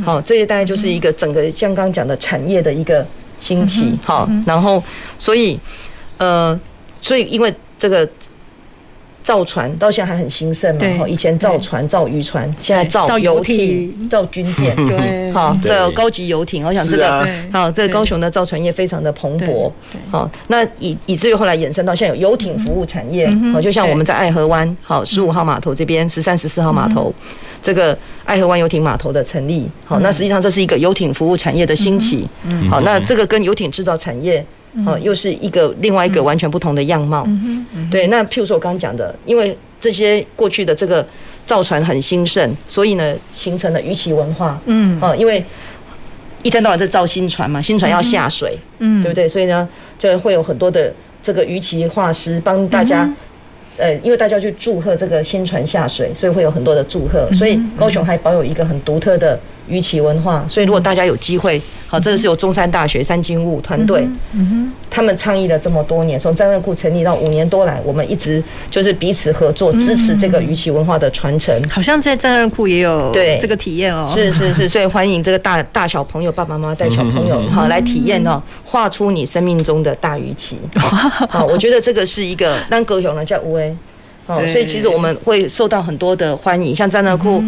[0.04, 3.06] 好，这些大概就是一个整个像刚刚讲的产业的一个
[3.39, 4.84] 兴起，好，然后
[5.18, 5.60] 所以
[6.18, 6.60] 呃，
[7.02, 8.08] 所以因为这个。
[9.30, 10.82] 造船到现在还很兴盛嘛？
[10.98, 16.65] 哈，以前造船、造渔船，现在造游艇、造军舰， 对， 好，造高级游艇。
[16.65, 19.72] 我想这个，好，这个高雄的造船业非常的蓬勃。
[20.10, 23.30] 好，那以以至于后来衍生到现在有游艇服务产业。
[23.54, 27.13] 好，就像我们在爱河湾，好，十五号码头这边，十三、十四号码头，
[27.62, 29.70] 这个爱河湾游艇码头的成立。
[29.86, 32.28] 好，那实际上这是一个游艇服务产业的兴起。
[32.68, 34.44] 好，那这个跟游艇制造产业。
[34.86, 37.27] 哦，又是一个另外一个完全不同的样貌。
[37.89, 41.05] 对，那譬如说我刚刚讲的，因为这些过去的这个
[41.45, 44.60] 造船很兴盛，所以呢，形成了渔期文化。
[44.65, 45.43] 嗯，哦，因为
[46.43, 49.27] 一天到晚在造新船嘛，新船要下水，嗯，对不对？
[49.27, 53.12] 所以呢，就会有很多的这个渔期画师帮大家，
[53.77, 57.27] 呃，因为大家去祝贺这个新船下水，所以会有很多的祝贺。
[57.34, 60.45] 所以高雄还保有一个很独特的渔期文化。
[60.47, 64.08] 所以如果大家有机会，好，这个是由中山大学三金物团队，
[64.91, 71.52] 他们倡议了这么多年，从战热库成立到五年多来，我们一直就是彼此合作，支持这个鱼鳍文化的传承。
[71.67, 74.08] 好像在战热库也有对这个体验哦。
[74.13, 80.58] 是是是， 所以欢迎这个大大小朋友爸爸妈妈带小朋友好来体验哦，画出你生命中的大鱼鳍。
[81.28, 83.75] 好，我觉得这个是一个让高雄呢叫乌诶，
[84.28, 87.43] 哦，所以其实我们会受到很多的欢迎，像战热库。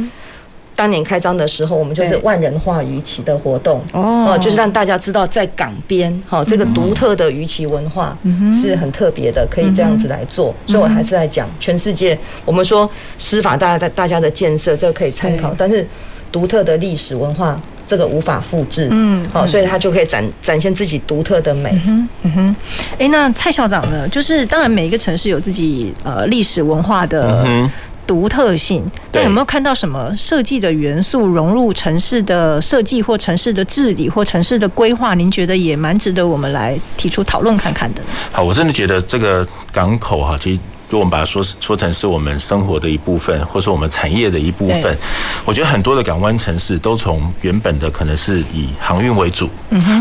[0.82, 8.18] 当年开张的时候，我们就是万人画鱼鳍的活动哦，就是让大家知道在港边哈，这个独特的鱼鳍文化
[8.60, 10.52] 是很特别的，可以这样子来做。
[10.66, 12.90] 所以我还是在讲全世界，我们说
[13.20, 15.86] 司法大家大家的建设这个可以参考，但是
[16.32, 18.88] 独特的历史文化这个无法复制。
[18.90, 21.80] 嗯，好，所以他就可以展展现自己独特的美。
[21.86, 22.56] 嗯哼，
[22.98, 24.08] 哎，那蔡校长呢？
[24.10, 27.70] 就是当然每一个城市有自己呃历史文化的。
[28.08, 28.84] 独特性，
[29.14, 35.14] 那有没有看到什么设计的元素融入城市的设计或城市的治理或城市的规划？
[35.14, 38.02] 您觉得也蛮值得我们来提出讨论看看的。
[38.32, 40.60] 好，我真的觉得这个港口哈，其实。
[40.92, 44.98] 就我们把它说说成是我们生活的一部分，或是我们产业的一部分。
[45.46, 49.50] 我觉得很多的港湾城市都从原本的可能是以航运为主，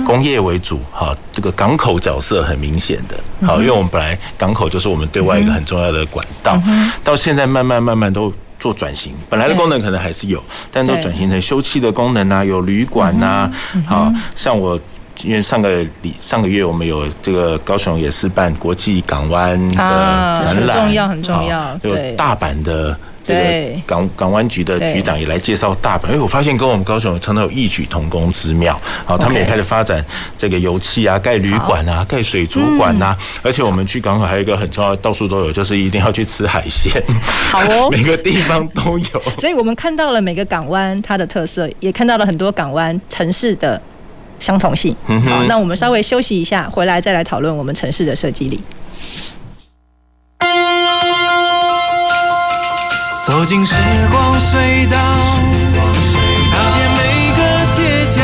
[0.04, 6.60] 工业为主，哈，这个港口角色很明显的，好，因为我们本来港口就是我们对外一个很重要的管道，
[7.04, 13.48] 到现在慢慢慢慢都做转型，本来的功能可能还是有，但都转型成休憩的功能啊，有旅馆呐，
[13.86, 14.76] 好像我。
[15.24, 21.76] 因为上个礼上个月我们有这个高雄也是办国际港湾的展览，很重要很重要。
[21.78, 28.80] 就大阪的这个港港湾局的局长也来介绍大阪，哎，我发现跟我们高雄常常有异曲同工之妙。
[29.04, 30.04] 好，他们也开始发展
[30.36, 33.14] 这个油气啊，盖旅馆啊，盖水族馆呐。
[33.42, 36.90] 而且我们去港口还有一个很重要，到处都有，就是一定要去吃海鲜。
[37.50, 39.22] 好哦， 每个地方都有。
[39.38, 43.80] 所以我们看到了每个港湾它的特色，也看到了很多港湾城市的。
[44.40, 44.96] 相同性。
[45.06, 48.60] 好，那我们稍微休息一下，回来再来讨论我们城市的设计力。
[53.22, 53.74] 走进时
[54.10, 54.96] 光隧道，
[56.50, 58.22] 踏遍每个街角，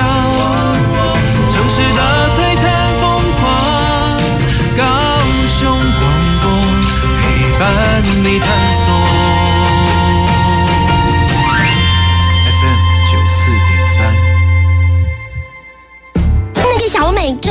[1.49, 2.01] 城市的
[2.35, 2.65] 璀璨
[3.01, 4.19] 风光，
[4.77, 4.83] 高
[5.47, 6.03] 雄广
[6.43, 6.45] 播
[7.21, 7.23] 陪
[7.61, 7.63] 伴
[8.25, 8.41] 你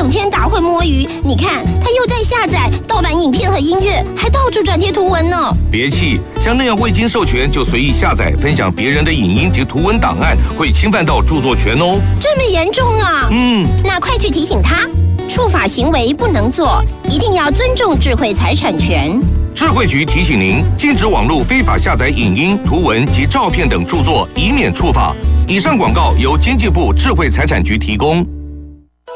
[0.06, 5.52] 整天打混摸鱼，你看他又在下载盗版影片和音乐，还到处转贴图文呢。
[5.72, 12.00] 别气，像那样未经授权就随意下载、分享别人的影音及图文档案，会侵犯到著作权哦。
[12.22, 13.28] 这么严重啊？
[13.32, 14.88] 嗯，那快去提醒他，
[15.28, 19.20] 触法行为不能做，一定要尊重智慧财产权。
[19.56, 25.16] 智慧局提醒您，禁止网络非法下载影音、图文及照片等著作，以免触法。
[25.48, 28.24] 以上广告由经济部智慧财产局提供。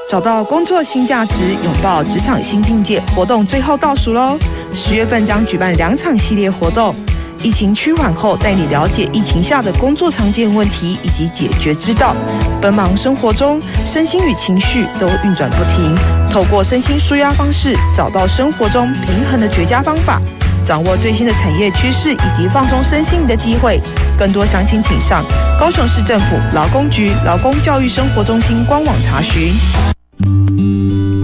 [0.10, 3.00] 找到工作新价值，拥抱职场新境界。
[3.16, 4.40] 活动最后倒数喽！
[4.74, 6.96] 十月份将举办两场系列活动，
[7.44, 12.16] 疫情趋缓后，带你了解疫情下的工作常见问题以及解决之道。
[12.60, 15.96] 奔忙生活中，身心与情绪都运转不停，
[16.32, 20.20] 透过身心舒压方式，找到生活中平衡的绝佳方法，
[20.66, 23.80] 掌握最新的产业趋势以及放松身心的机会。
[24.18, 25.24] 更多详情请上
[25.60, 29.54] 高雄市政府劳工局劳工教育生活中心官网查询。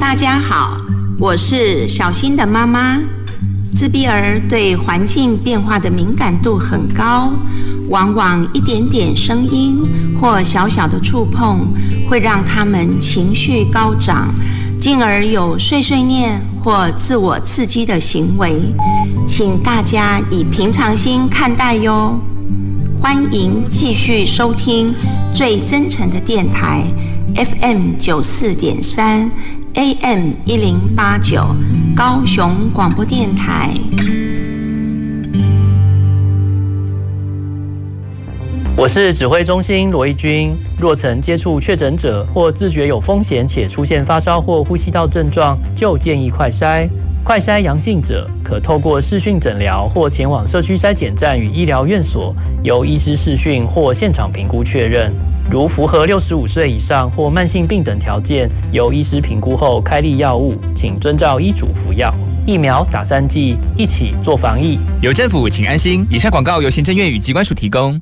[0.07, 0.77] 大家好，
[1.17, 2.99] 我是小新的妈妈。
[3.73, 7.33] 自闭儿对环境变化的敏感度很高，
[7.89, 9.79] 往往一点点声音
[10.21, 11.67] 或小小的触碰，
[12.07, 14.31] 会让他们情绪高涨，
[14.79, 18.61] 进而有碎碎念或自我刺激的行为。
[19.27, 22.17] 请大家以平常心看待哟。
[23.01, 24.93] 欢迎继续收听
[25.33, 26.83] 最真诚的电台
[27.35, 29.29] ，FM 九四点三
[29.75, 31.45] ，AM 一零八九，
[31.95, 33.71] 高雄广播电台。
[38.77, 40.55] 我是指挥中心罗一军。
[40.79, 46.88] 若曾接触确诊者或自觉有风险且出现发烧或呼吸道症状，就建议快筛。
[47.23, 55.11] 快筛阳性者可透过视讯诊疗或前往社区筛检站与医疗院所，由医师视讯或现场评估确认。
[55.49, 62.13] 如符合六十五岁以上或慢性病等条件，由医师评估后开立药物，请遵照医嘱服药。
[62.45, 64.79] 疫苗打三剂，一起做防疫。
[65.01, 66.05] 有政府，请安心。
[66.10, 68.01] 以上广告由行政院与机关署提供。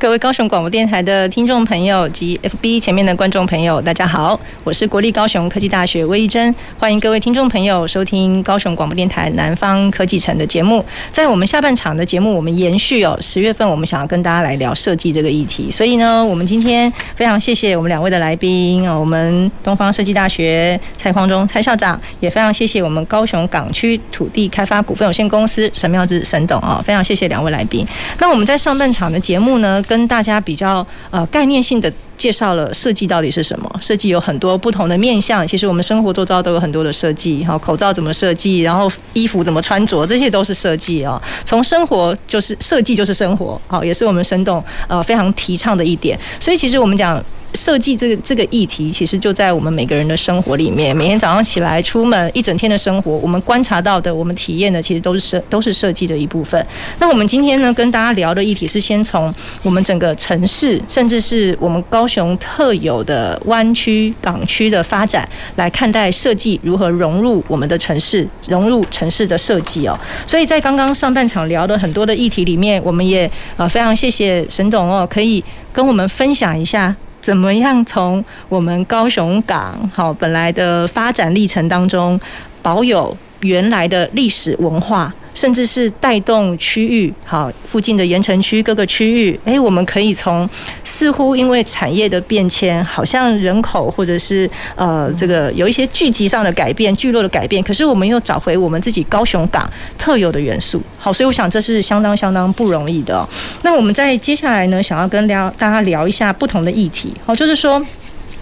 [0.00, 10.82] 各位高雄广播电台的听众朋友及 FB 前面的观众朋友，大家好，我是国立高雄科技大学魏一珍，欢迎各位听众朋友收听高雄广播电台南方科技城的节目。
[11.12, 27.86] 在我们下半场的节目，我们延续哦，十月份我们想要跟大家来聊设计这个议题，所以呢，我们今天非常谢谢我们两位的来宾哦，我们东方设计大学蔡匡忠蔡校长，也非常谢谢我们高雄港区土地开发股份有限公司沈妙智沈董啊，非常谢谢两位来宾。
[28.18, 33.68] 那我们在上半场的节目呢，跟大家比较呃概念性的介绍了设计到底是什么？
[33.82, 41.20] 设计有很多不同的面向，其实我们生活周遭都有很多的设计，好，口罩怎么设计，然后衣服怎么穿着，这些都是设计啊。
[41.44, 46.16] 从生活就是设计就是生活，好，也是我们生动呃非常提倡的一点。
[46.38, 47.20] 所以其实我们讲。
[47.54, 50.96] 设计这个这个议题，其实就在我们每个人的生活里面。
[50.96, 56.64] 每天早上起来出门一整天的生活，我们观察到的，我们体验的，其实都是设都是设计的一部分。
[56.98, 59.32] 那我们今天呢，跟大家聊的议题是先从
[59.62, 69.98] 我们整个城市，甚至是我们高雄特有的湾区港区的发展来看待设计如何融入我们的城市，融入城市的设计哦。
[70.26, 76.94] 所以在刚刚上半场聊的很多的议题里面，我们也呃非常谢谢沈董哦，可以跟我们分享一下。
[77.20, 82.18] 怎么样从我们高雄港好本来的发展历程当中，
[82.62, 85.12] 保有原来的历史文化？
[85.34, 90.48] 甚至是带动区域，好附近的盐城区各个区域，哎，我们可以从
[90.84, 100.82] 似乎因为产业的变迁，好像人口或者是呃这个有一些聚集上的改变、聚落的改变，可是我们又找回我们自己高雄港特有的元素。
[100.98, 103.26] 好，所以我想这是相当相当不容易的。
[103.62, 107.14] 那我们在接下来呢，想要跟聊大家聊一下不同的议题。
[107.24, 107.80] 好，就是说，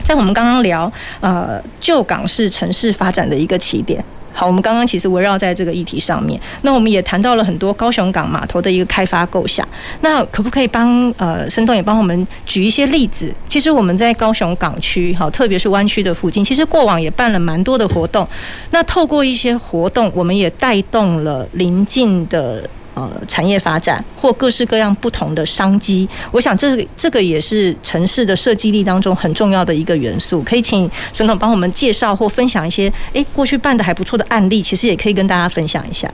[0.02, 4.02] 在我们刚刚聊呃旧港是城市发展的一个起点。
[4.38, 9.66] 好，我们刚刚其实围绕在这个议题上面，那我们也谈到了很多高雄港码头的一个开发构想。
[10.00, 13.34] 那可不可以帮呃生动也帮我们举一些例子？
[13.48, 18.24] 其实我们在高雄港区，好，特别是湾区的附近，其实过往也办了蛮多的活动。
[18.70, 22.62] 那透过一些活动，我们也带动了邻近的。
[22.98, 30.42] 呃，产业发展或各式各样不同的商机，我想这个这个也是城市的设计力当中很重要的一个元素。
[30.42, 36.10] 可以请沈总帮我们介绍或分享一些，哎，过去办的还不错的案例，其实也可以跟大家分享一下。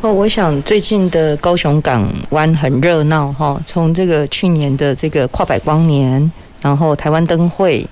[0.00, 7.86] 哦，我想最近的高雄港湾很热闹哈，从这个去年的这个跨百光年，然后台湾灯会，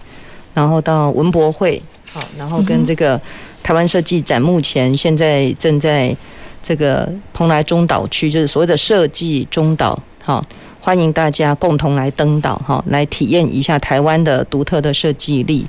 [0.55, 3.21] 然后到文博会，好，然后跟这个
[3.63, 6.17] 台湾设计展，目前现在正在。
[6.65, 10.43] 这个蓬莱中岛区就是所谓的设计中岛，好，
[10.81, 15.67] 欢迎大家共同来登岛，哈，来体验一下台湾的独特的设计力。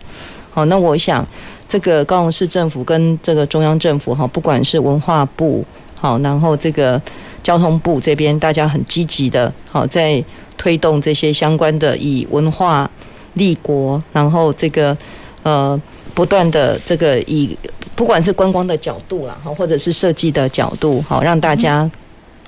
[0.50, 1.28] 好，那我想
[1.68, 5.66] 这个高雄市政府跟这个中央政府哈，不管是文化部
[5.96, 7.00] 好，然后这个
[7.44, 10.24] 交通部这边，大家很积极的好在
[10.58, 12.90] 推动这些相关的以文化
[13.34, 14.98] 立国，然后这个
[15.44, 15.80] 呃
[16.14, 17.58] 不断的这个以
[17.96, 21.90] 不管是观光的角度啦，哈，或者是设计的角度，好让大家。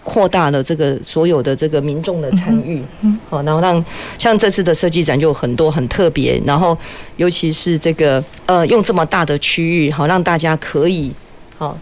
[0.10, 2.82] 扩大了这个所有的这个民众的参与，
[3.30, 3.84] 好，然后让
[4.18, 6.78] 像这次的设计展就很多很特别，然后
[7.18, 11.12] 尤其是这个呃用这么大的区域，好让大家可以
[11.58, 11.78] 好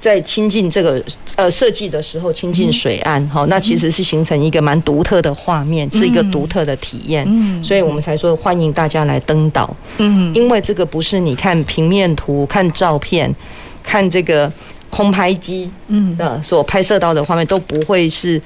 [0.00, 1.02] 在亲近这个
[1.36, 7.26] 呃设计的时候亲近水岸，好，那其实是形成一个蛮独特的画面，是一个独特的体验，
[7.62, 13.32] 所以我们才说欢迎大家来登岛，嗯，因为这个不是你看平面图、看照片、
[13.82, 14.50] 看这个。
[14.90, 16.16] 空拍机嗯。
[16.16, 18.42] 的所拍摄到的画面都不会是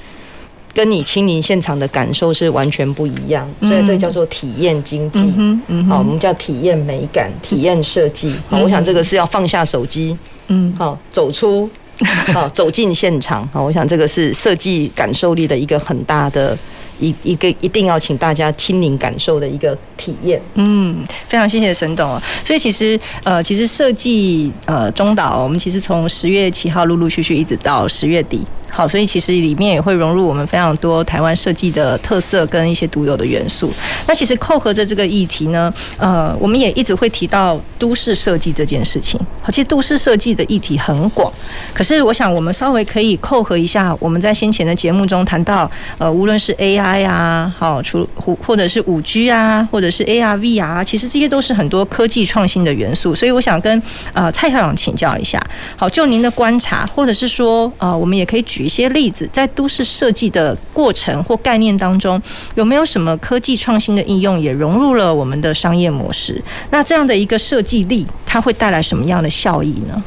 [0.75, 5.33] 跟你亲临现场的感受是完全不一样，所以这叫做体验经济。
[5.37, 8.35] 嗯，好，我们叫体验美感、体验设计。
[8.51, 10.18] 好，我想这个是要放下手机，
[10.49, 11.70] 嗯，好，走出，
[12.35, 13.49] 好，走进现场。
[13.53, 16.59] 好，我想这个是设计感受力的一个很大的。
[17.01, 20.41] 一一个一定要请大家亲临感受的一个体验。
[20.55, 22.09] 嗯，非常谢谢沈董。
[22.45, 28.43] 所以其实呃，其实设计呃中岛，我们其实从十月七号陆陆续续一直到十月底。
[28.75, 33.72] 好，所以其实里面也会融入我们非常多台湾设计的特色跟一些独有的元素。
[34.09, 39.18] 那其实扣合着这个议题呢，呃，我们也一直会提到都市设计这件事情。
[39.41, 41.33] 好，其实都市设计的议题很广，
[41.72, 53.14] 可是我想我们稍微可以扣合一下，我们在先前的节目中谈到，呃，无论是 AI 啊，好，除或或者是五 G 啊，或者是 AR、VR 啊，其实这些都是很多科技创新的元素。
[53.14, 53.81] 所以我想跟
[54.12, 55.41] 呃蔡校长请教一下，
[55.77, 58.64] 好，就您的观察，或者是说呃，我们也可以举。
[58.65, 62.21] 一些例子，在都市设计的过程或概念当中，
[62.55, 66.43] 有没有什么科技创新的应用也融入了我们的商业模式？
[66.71, 70.03] 那这样的一个设计力，它会带来什么样的效益呢？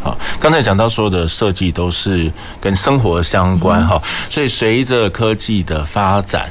[0.00, 6.50] 好，刚才讲到说的设计都是跟生活相关哈，所以随着科技的发展，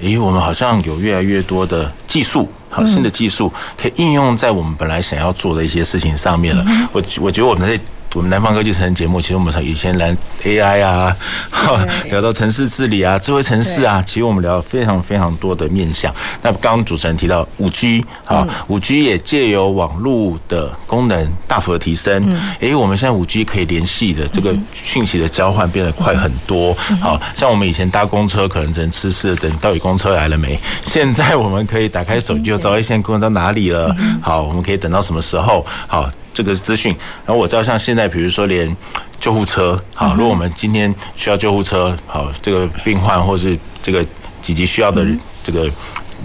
[0.00, 6.64] 诶，我们好像有越来越多的技术，好，新的技术可以应用在我们本来想要做的一些事情上面了。
[6.92, 7.82] 我我觉得我们在。
[8.14, 10.08] 我们南方科技城节目，其实我们从以前聊
[10.44, 11.16] AI 啊，
[12.10, 16.14] 聊到城市治理啊、智慧城市啊，其实我们聊了非常非常多的面向。
[16.40, 26.72] 那刚刚主持人提到五 G 啊，五 G 也借由网络的功能大幅的提升，诶，我们现在五 G 可以联系的这个讯息的交换变得快很多。
[27.00, 33.94] 好像我们以前搭公车可能只能吃事等到底公车来了没，现在我们可以打开手机就知道现在公车到哪里了。
[34.22, 35.66] 好，我们可以等到什么时候？
[35.88, 36.08] 好。
[36.34, 38.76] 这个资讯，然后我知道，像现在，比如说连
[39.20, 44.04] 救护车，好，如果我们今天需要救护车，好，这个病患或是这个
[44.42, 45.06] 紧急需要的
[45.44, 45.70] 这个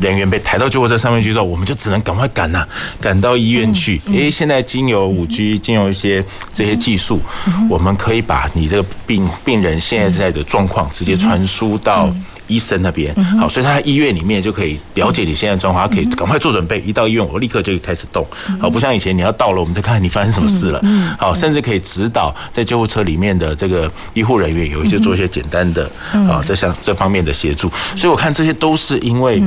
[0.01, 2.67] 人员被抬到救护车上面去之后，我们就只能赶快赶呐，
[2.99, 4.01] 赶到医院去。
[4.07, 7.21] 因为，现在经由五 G，经由一些这些技术，
[7.69, 12.11] 我们可以把你这个病病人现在在的状况直接传输到。
[12.49, 16.81] 医生那边好，所以他在医院里面就可以了解你现在的状况，他可以赶快做准备。
[16.81, 18.25] 一到医院，我立刻就开始动。
[18.59, 20.81] 好，不像以前你要到了，我们再看看你发生什么事了。
[21.17, 27.71] 好，甚至可以指导在救护车里面的这个医护人员有一些做一些简单的啊这项这方面的协助。
[27.95, 29.41] 所以我看这些都是因为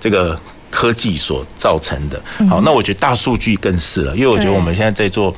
[0.00, 0.38] 这个
[0.70, 2.20] 科技所造成的。
[2.48, 5.34] 好，那我觉得大数据更是了，因为我觉得我们现在在做。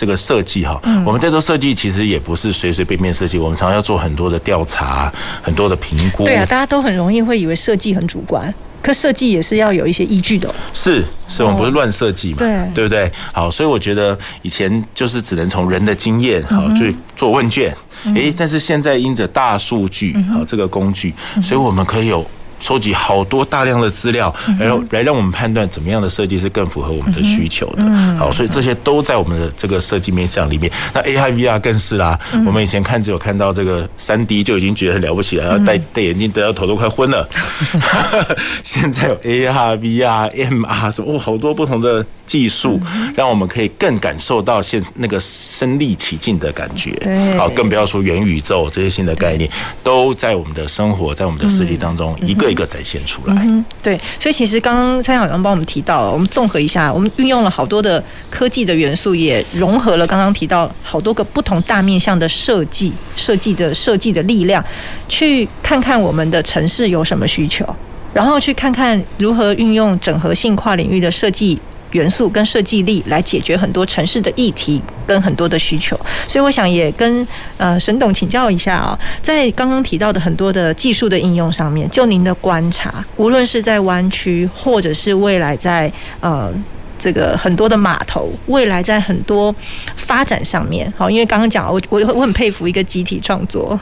[0.00, 6.24] 这个设计哈，我们在做设计其实也不是随随便便设计，我们常常要做很多的调查，很多的评估。
[6.24, 10.48] 对啊，大家都很容易会以为设计很主观，可设计也是要有一些依据的。
[10.72, 12.36] 是，是我们不是乱设计嘛？
[12.38, 13.12] 对，对不对？
[13.30, 17.76] 好，所以我觉得以前就是只能从人的经验好去做问卷，
[18.14, 22.26] 诶，但是现在因着大数据好这个工具，所以我们可以有。
[22.60, 27.82] 收集好多大量的资料，然后来让我们判断怎么样的设计是更符合我们的需求的。
[28.18, 30.70] 好，所以这些都在我们的这个设计面向里面。
[30.92, 32.18] 那 AR、VR 更是啦。
[32.46, 37.26] 我们以前看只有看到这个三 D 就已经觉得很了不起了，然后戴戴眼镜戴到头都快昏了。
[38.62, 42.78] 现在有 AR、VR、MR 什么哦，好多不同的技术，
[43.16, 46.92] 让我们可以更感受到现那个身临其境的感觉。
[47.38, 49.48] 好，更不要说元宇宙这些新的概念，
[49.82, 52.49] 都在我们的生活，在我们的设计当中一个。
[52.50, 64.64] 一个展现出来，嗯，对，所以其实刚刚蔡校长帮我们提到，我们综合一下，我们运用了好多的科技的元素，也融合了刚刚提到好多个不同大面向的设计，设计的设计的力量，
[65.08, 67.64] 去看看我们的城市有什么需求，
[68.12, 71.58] 然后去看看如何运用整合性跨领域的设计。
[71.92, 77.26] 元素跟设计力来解决很多城市的议题跟很多的需求，所以我想也跟
[77.56, 86.52] 呃沈董请教一下啊，在刚刚提到的很多的技术的应用上面，就您的观察，无论是在湾区或者是未来在呃
[87.00, 89.52] 这个很多的码头，未来在很多
[89.96, 93.78] 发展上面，好，因为刚刚讲我我我很佩服一个集体创作，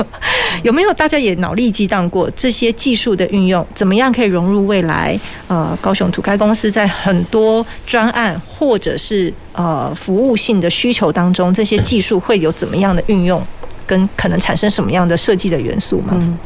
[0.62, 5.18] 有没有大家也脑力激荡过这些技术的运用，怎么样可以融入未来？
[5.48, 13.42] 呃，高雄土开公司在很多专案或者是呃服务性的需求当中，这些技术会有怎么样的运用，
[13.86, 16.10] 跟可能产生什么样的设计的元素吗？
[16.20, 16.38] 嗯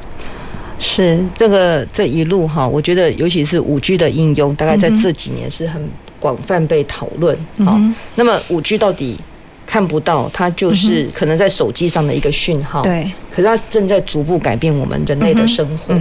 [0.84, 5.80] 是这个这一路哈，我觉得尤其是五 G 的应用，大概在这几年是很
[6.22, 7.36] 广泛被讨论。
[7.64, 7.76] 好，
[8.14, 9.18] 那么五 G 到底
[9.66, 12.82] 看不到，它就是可能在手机上的一个讯号。
[12.82, 13.10] 对。
[13.34, 15.94] 可是它正在逐步改变我们人类的生活。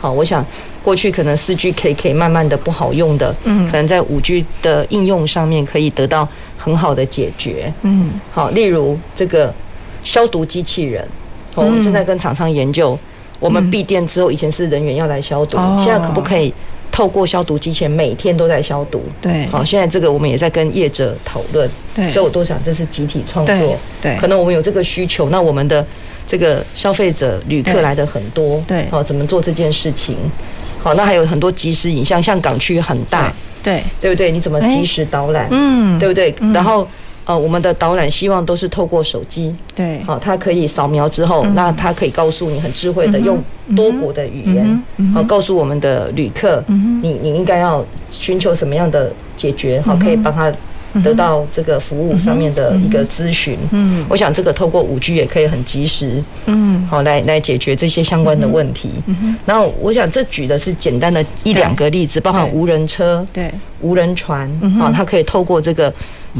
[0.00, 0.44] 好，我想
[0.82, 7.70] 过去可能四 G 可以可以慢慢的不好用的，嗯，可能在五 G 的应用上面可以得到很好的解决。
[7.82, 8.18] 嗯。
[8.32, 9.52] 好，例如这个
[10.02, 11.06] 消毒机器人，
[11.54, 12.98] 我们正在跟厂商研究。
[13.38, 16.50] 我们闭店之后，以前是人员要来消毒，现在可不可以
[16.90, 19.02] 透过消毒机前每天都在消毒？
[19.20, 21.68] 对，好，现在这个我们也在跟业者讨论。
[21.94, 23.78] 对，所以我都想这是集体创作。
[24.00, 25.84] 对，可能我们有这个需求，那我们的
[26.26, 28.62] 这个消费者旅客来的很多。
[28.66, 30.16] 对，好，怎么做这件事情？
[30.82, 33.32] 好，那还有很多即时影像，像港区很大，
[33.62, 34.30] 对，对不对？
[34.30, 35.48] 你怎么及时导览？
[35.50, 36.34] 嗯，对不对？
[36.52, 36.86] 然后。
[37.26, 43.42] 呃，我们的导览希望都是透过手机，对，好，它可以扫描之后，那它可以告诉你很智慧的用
[43.74, 50.52] 多国的语言，好，告诉我们的旅客，你你应该要寻求什么样的解决，好，可以帮他
[51.02, 53.58] 得到这个服务上面的一个咨询。
[53.72, 58.90] 嗯，我想这个透过五 G 也可以很及时，嗯，好，来来解决这些相关的问题。
[59.44, 63.50] 然后我想这举的是简单的一两个例子，包含无人车，对，
[63.80, 64.48] 无人船，
[64.78, 65.92] 好，它可以透过这个。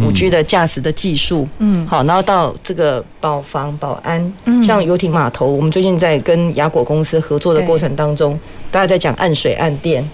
[0.02, 8.38] 五 G 的驾驶的技术，嗯，好，然后到这个保防保安，嗯，像游艇码头，我们最近在跟雅果公司合作的过程当中，
[8.70, 10.06] 大家在讲岸水岸电，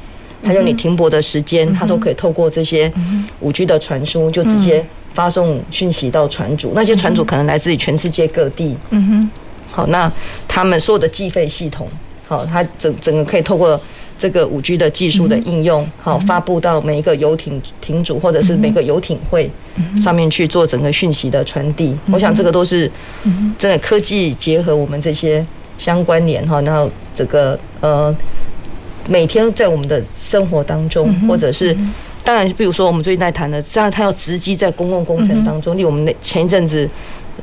[0.44, 2.92] 还有你停泊的时间，它都可以透过这些
[3.40, 9.30] 五 G 的传输，就直接发送讯息到船主，那些船主可能来自于全世界各地，嗯哼，
[9.70, 10.10] 好，那
[10.46, 11.88] 他们所有的计费系统，
[12.28, 13.80] 好，它整整个可以透过。
[14.22, 19.50] 这个五 G 的技术的应用，好，发布到每一个游艇艇主或者是每个游艇会
[20.00, 21.92] 上面去做整个讯息的传递。
[22.12, 22.88] 我想这个都是
[23.58, 25.44] 真的科技结合我们这些
[25.76, 28.14] 相关联哈，然后这个呃
[29.08, 31.76] 每天在我们的生活当中，或者是
[32.22, 36.88] 当然，比如说我们最近在谈的，这样它要直击在公共工程当中，例如我们那前一阵子。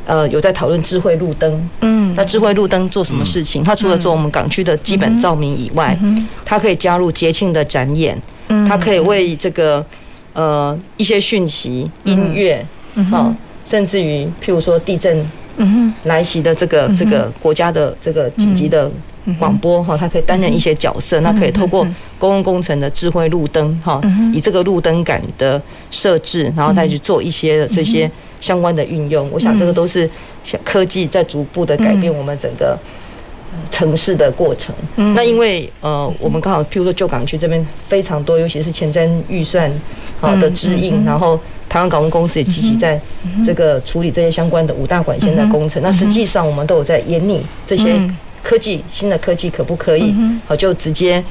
[0.05, 1.69] 呃，有在讨论智慧路灯。
[1.81, 3.63] 嗯，那智慧路灯做什么事情？
[3.63, 5.97] 它除了做我们港区的基本照明以外，
[6.43, 8.19] 它可以加入节庆的展演。
[8.47, 9.85] 嗯，它可以为这个
[10.33, 12.65] 呃一些讯息、音乐，
[13.11, 13.33] 哦，
[13.65, 15.23] 甚至于譬如说地震
[16.05, 18.89] 来袭的这个这个国家的这个紧急的
[19.37, 21.19] 广播哈，它可以担任一些角色。
[21.19, 21.83] 那可以透过
[22.17, 24.01] 公共工程的智慧路灯哈，
[24.33, 25.61] 以这个路灯杆的
[25.91, 28.09] 设置，然后再去做一些的这些。
[28.41, 30.09] 相关的运用，我想这个都是
[30.63, 32.77] 科技在逐步的改变我们整个
[33.71, 34.73] 城市的过程。
[35.15, 39.71] 那因为呃，我们刚好譬如说旧港区这边非常多，尤其是前瞻预算
[40.19, 42.99] 好的指引，然后台湾港务公司也积极在
[43.45, 45.81] 这个处理这些相关的五大管线的工程。
[45.81, 47.99] 那实际上我们都有在研拟这些
[48.43, 50.15] 科技，新的科技可不可以
[50.47, 51.23] 好就直接。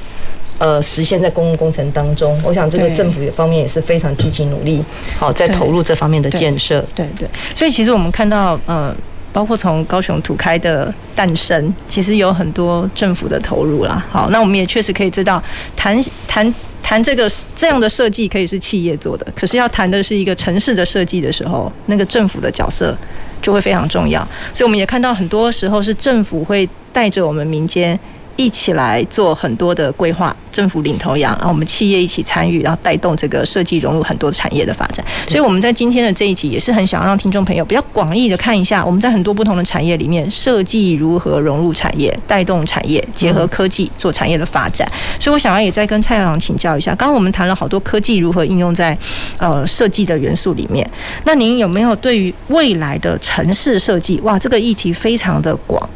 [0.59, 4.83] 呃，实现在公共工程当中，我想这个政府方面也是非常积极努力，
[5.17, 6.85] 好在投入这方面的建设。
[6.93, 8.93] 对对，所以其实我们看到，呃，
[9.31, 14.05] 包括从高雄土开的诞生，其实有很多政府的投入啦。
[14.11, 15.41] 好，那我们也确实可以知道，
[15.77, 15.97] 谈
[16.27, 16.53] 谈
[16.83, 22.93] 谈这个这样的设计可以是企业做的，可是要谈的是一个城市的设计的时候，那个政府的角色
[23.41, 24.19] 就会非常重要。
[24.53, 27.97] 所以我们也看到很多时候是政府会带着我们民间。
[28.39, 35.05] 一起来做很多的规划，政府领头羊，然后我们企业一起参与，然后带动这个设计融入很多产业的发展。
[35.27, 44.87] 所以我们在今天的这一集也是很想让听众朋友比较广义的看一下，我们在很多不同的产业里面，设计如何融入产业，带动产业，结合科技做产业的发展。
[45.19, 48.97] 所以我想要也再跟蔡校长请教一下，刚刚我们谈了好多科技如何应用在
[49.37, 50.89] 呃设计的元素里面，
[51.25, 54.17] 那您有没有对于未来的城市设计？
[54.21, 55.89] 哇，这个议题非常的广。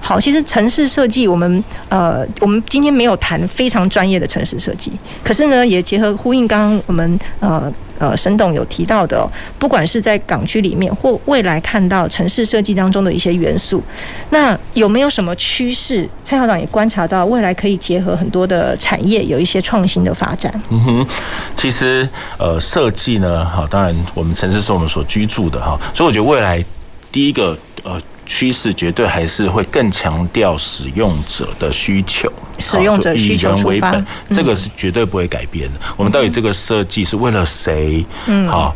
[0.00, 4.90] 好，其实城市设计，我们呃，我们今天没有谈非常专业的城市设计，
[5.22, 9.28] 可是呢，也结合呼应刚刚我们呃呃沈董有提到的，
[9.58, 13.82] 不管是在港区里面或未来看到城市设计当中的一些元素，
[14.30, 16.08] 那有没有什么趋势？
[16.22, 20.52] 蔡校长也观察到未来可以结合很多的产业，有一些创新的发展。
[20.70, 21.06] 嗯哼，
[21.54, 26.64] 其实呃设计呢，好，当然我们城市是我们所居住的哈，所以我觉得未来
[27.12, 28.00] 第一个呃。
[28.30, 32.32] 趋势绝对还是会更强调使用者的需求。
[32.60, 33.92] 使用者需求出发，
[34.28, 35.80] 这个是绝对不会改变的。
[35.96, 38.06] 我们到底这个设计是为了谁？
[38.26, 38.72] 嗯，好，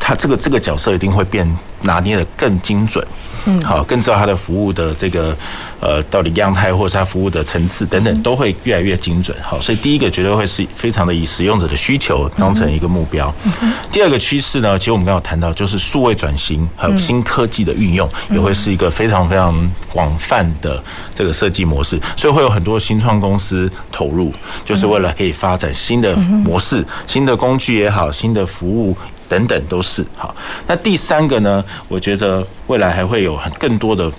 [0.00, 1.46] 他这个这个角色一定会变，
[1.82, 3.06] 拿捏得更精准。
[3.48, 5.34] 嗯，好，更知道它的服务的这个
[5.80, 9.34] 呃，到底样态或是它服务的层次等等，都会越来越精准。
[9.42, 13.34] 好，所以第一个绝对会是非常的以使用者的需求当成一个目标。
[13.90, 19.54] 第二个趋势呢，其实我们刚刚有谈到，就是数位转型还有新科技的运用，也会是一个非常非常
[19.90, 20.82] 广泛的
[21.14, 21.98] 这个设计模式。
[22.16, 24.30] 所以会有很多新创公司投入，
[24.64, 28.96] 就是为了可以发展新的模式、新的工具也好，新的服务。
[29.28, 30.34] 等等都是好。
[30.66, 31.64] 那第三个呢？
[31.86, 34.10] 我觉得未来还会有很更多的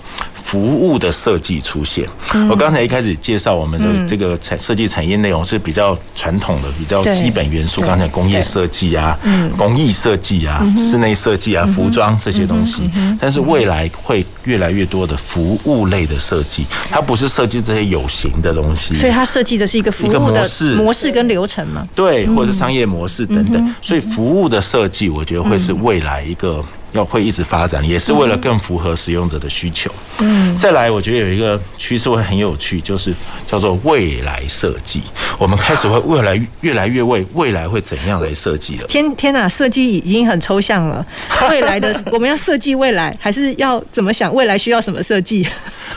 [0.50, 2.04] 服务的设计出现。
[2.50, 7.80] 我刚才一开始介绍我们的这个产设计产业内容是比较传统的、比较基本元素。
[7.82, 9.16] 刚才工业设计啊、
[9.56, 12.90] 工艺设计啊、室内设计啊、服装这些东西。
[13.20, 18.92] 但是未来会越来越多的服务类的设计，它不是设计这些有形的东西。
[18.96, 21.86] 所以它设计的是一个服务的模式、模式跟流程嘛？
[21.94, 23.74] 对，或者是商业模式等等。
[23.80, 25.08] 所以服务的设计。
[25.08, 29.90] 我觉得会是未来一个要会一直发展，也是为了更符合使用者的需求。
[30.18, 33.14] 嗯，再来，我觉得有一个趋势会很有趣，就是
[33.46, 35.02] 叫做未来设计。
[35.38, 38.86] 我们开始会未来越来越为未来会怎样来设计了。
[38.86, 41.04] 天天哪，设计已经很抽象了。
[41.50, 45.46] 未来的我们要设计未来，还是要怎么想未来需要什么设计？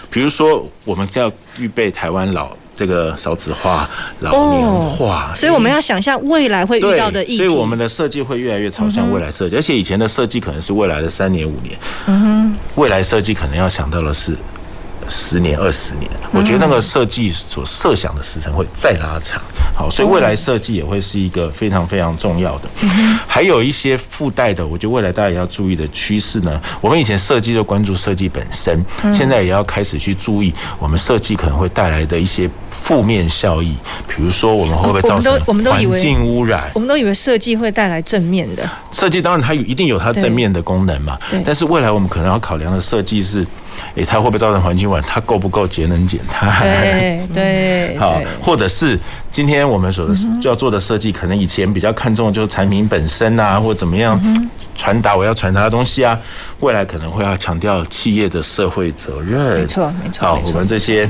[0.10, 2.56] 比如说，我们就要预备台湾老。
[2.76, 3.90] 这个少子化、
[4.22, 7.38] 老年化，所以我们要想象未来会遇到的议题。
[7.38, 14.36] 所以我们的设计会越来越朝向未来设计，而且以前的设计可能是未来的三年、五年，嗯哼，未来设计可能要想到的是。
[15.10, 19.42] 十年、二十年，我觉得那个设计所设想的时程会再拉长。
[19.76, 22.70] 好，所以未来设计也会是一个非常非常重要的。
[23.28, 26.62] 还有一些附带的，我觉得未来大家也要注意的趋势呢。
[26.80, 28.84] 我们以前设计就关注设计本身，
[29.14, 33.76] 现在也要开始去注意我们设计可能会带来的一些负面效益。
[34.08, 36.70] 比如说，我们会不会造成环境污染？
[36.76, 41.18] 我们都以为设计会带来正面的设计，当然它有一定有它正面的功能嘛。
[41.44, 43.46] 但是未来我们可能要考量的设计是。
[43.96, 45.04] 诶，它会不会造成环境污染？
[45.06, 46.62] 它够不够节能减碳？
[46.62, 49.00] 对 对，好，或者是
[49.32, 50.10] 今天我们所
[50.42, 54.20] 要做的设计，可能以前比较看重就是产品本身啊，或者怎么样
[54.76, 56.20] 传达我要传达的东西啊，
[56.60, 59.60] 未来可能会要强调企业的社会责任。
[59.62, 60.28] 没错，没错。
[60.28, 61.10] 好，我们这些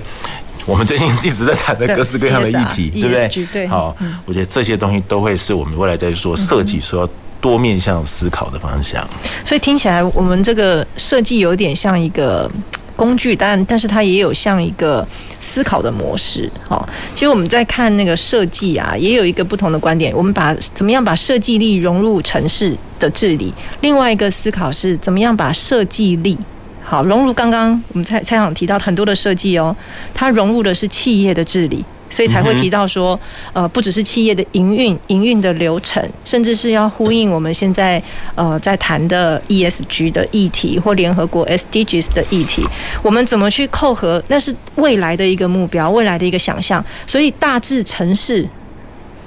[0.65, 3.45] 我们最近一直在谈的各式各样的议题，对不对？
[3.51, 3.67] 对。
[3.67, 3.95] 好，
[4.25, 7.09] 我觉得这些东西都会是我们未来在说设计所要。
[7.43, 9.05] 多面向思考的方向，
[9.43, 12.49] 所以听起来我们这个设计有点像一个
[12.95, 15.05] 工具，但但是它也有像一个
[15.41, 16.49] 思考的模式。
[16.65, 20.15] 好，其实我们在看那个设计啊，也有一个不同的观点。
[20.15, 23.53] 我们把怎么样把设计力融入城市的治理？
[23.81, 26.37] 另外一个思考是怎么样把设计力
[26.81, 29.75] 好融入刚刚我们蔡蔡总提到很多的设计哦，
[30.13, 31.83] 它融入的是企业的治理。
[32.09, 33.19] 所以才会提到说，
[33.53, 38.01] 呃，不只是企业的营运、营运的流程，甚至是要呼应我们现在
[38.35, 42.63] 呃在谈的 ESG 的议题或联合国 SDGs 的议题，
[43.01, 44.23] 我们怎么去扣合？
[44.27, 46.83] 那是未来的一个目标，未来的一个想象。
[47.07, 48.47] 所以大致城市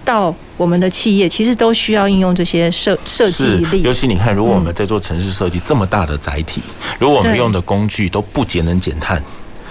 [0.05, 3.83] 到我们的企业，其实都需要应用这些设设计力。
[3.83, 6.62] 尤其你看，如果我们在做城市设计这么大的载体，
[7.01, 9.20] 如果我们用的工具都不节能减碳。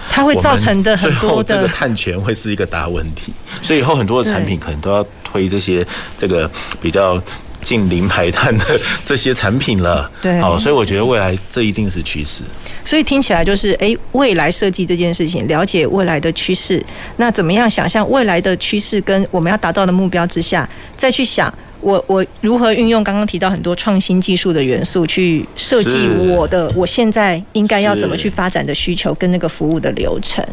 [0.08, 3.32] 它会造成的很多的这个碳权会是一个大问题，
[3.62, 5.86] 所以以后很多的产品可能都要推这些
[6.16, 6.50] 这个
[6.80, 7.20] 比较
[7.62, 10.10] 近零排碳的这些产品了。
[10.22, 12.42] 对，好，所以我觉得未来这一定是趋势。
[12.84, 16.84] 所以听起来就是，哎，未来设计这件事情，了解未来的趋势，
[17.16, 21.52] 那怎么样想象未来的趋势跟我们要达到的目标之下，再去想。
[21.86, 30.44] 我我如何运用刚刚提到很多创新技术的元素去设计我的我现在应该要怎么去发展的需求跟那个服务的流程？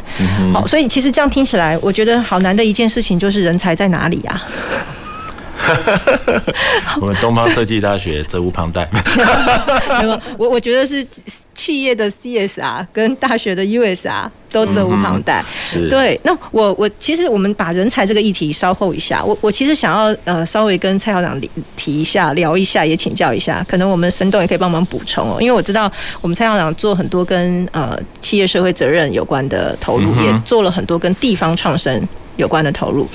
[0.54, 4.44] 好，所以其实这样听起来，我觉得好难的一件事情就是人才在哪里呀？
[7.02, 8.88] 我们东方设计大学责无旁贷。
[10.02, 11.06] 没有，我我觉得是
[11.54, 15.44] 企业的 CSR 跟大学的 USR 都责无旁贷。
[15.64, 15.90] 是。
[15.90, 21.40] 对，那我我其实我们把人才这个议题稍后一下，我我其实想要呃稍微跟蔡校长
[21.76, 25.92] 提一下，聊一下，也请教一下，可能我们生动也可以帮忙补充哦，因为我知道
[26.22, 32.08] 我们蔡校长做很多跟呃企业社会责任有关的投入，也做了很多跟地方创生。
[32.38, 33.08] 有关的投入，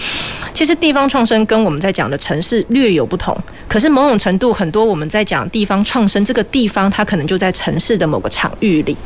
[0.55, 8.97] 其实地方创生跟我们在讲的城市略有不同，可是某种程度，很多我们在讲地方创生这个地方，它可能就在城市的某个场域里。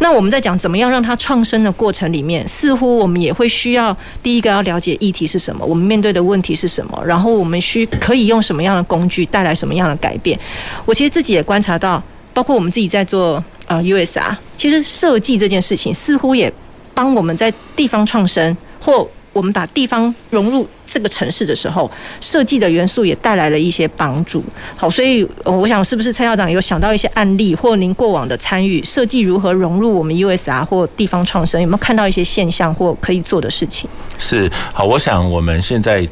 [0.00, 10.38] 那我们在讲怎么样让它创生的过程里面，似乎我们也会需要第一个要了解议题是什么，我们面对的问题是什么，然后我们需可以用什么样的工具带来什么样的改变。
[10.84, 12.02] 我其实自己也观察到，
[12.32, 16.52] 包括我们自己在做呃 USR，其实设计这件事情似乎也
[16.94, 24.44] 帮我们在地方创生或我们把地方融入这个城市的时候，设计的元素也带来了一些帮助。
[24.76, 33.88] 好，所以我想是不是蔡校长有想到一些案例，或您过往的参与，设计如何融入我们 USR 或地方创生，有没有看到一些现象或可以做的事情？
[34.18, 36.08] 是，好，我想我们现在。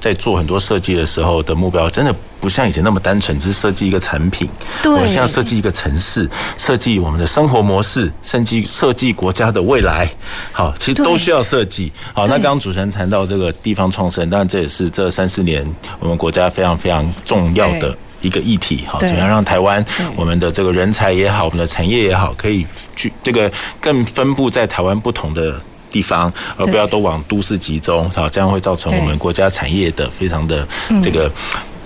[0.00, 4.48] 在做很多设计的时候的目标，真的不像以前那么单纯，只是设计一个产品。
[4.82, 10.10] 对，我们现在设计一个城市，设计我们的生活模式，甚至设计国家的未来。
[10.50, 11.92] 好，其实都需要设计。
[12.14, 15.62] 好，那刚刚主持人谈到这个地方创生，当然这也是这三四年
[15.98, 18.84] 我们国家非常非常重要的一个议题。
[18.86, 19.84] 好，怎么样让台湾
[20.16, 25.60] 我们的这个人才也好，我们的产业也好，可以去这个更分布在台湾不同的。
[25.90, 30.66] 地方，而不要都往都市集中，好，这样会造成我们国家产业的非常的
[31.02, 31.30] 这个。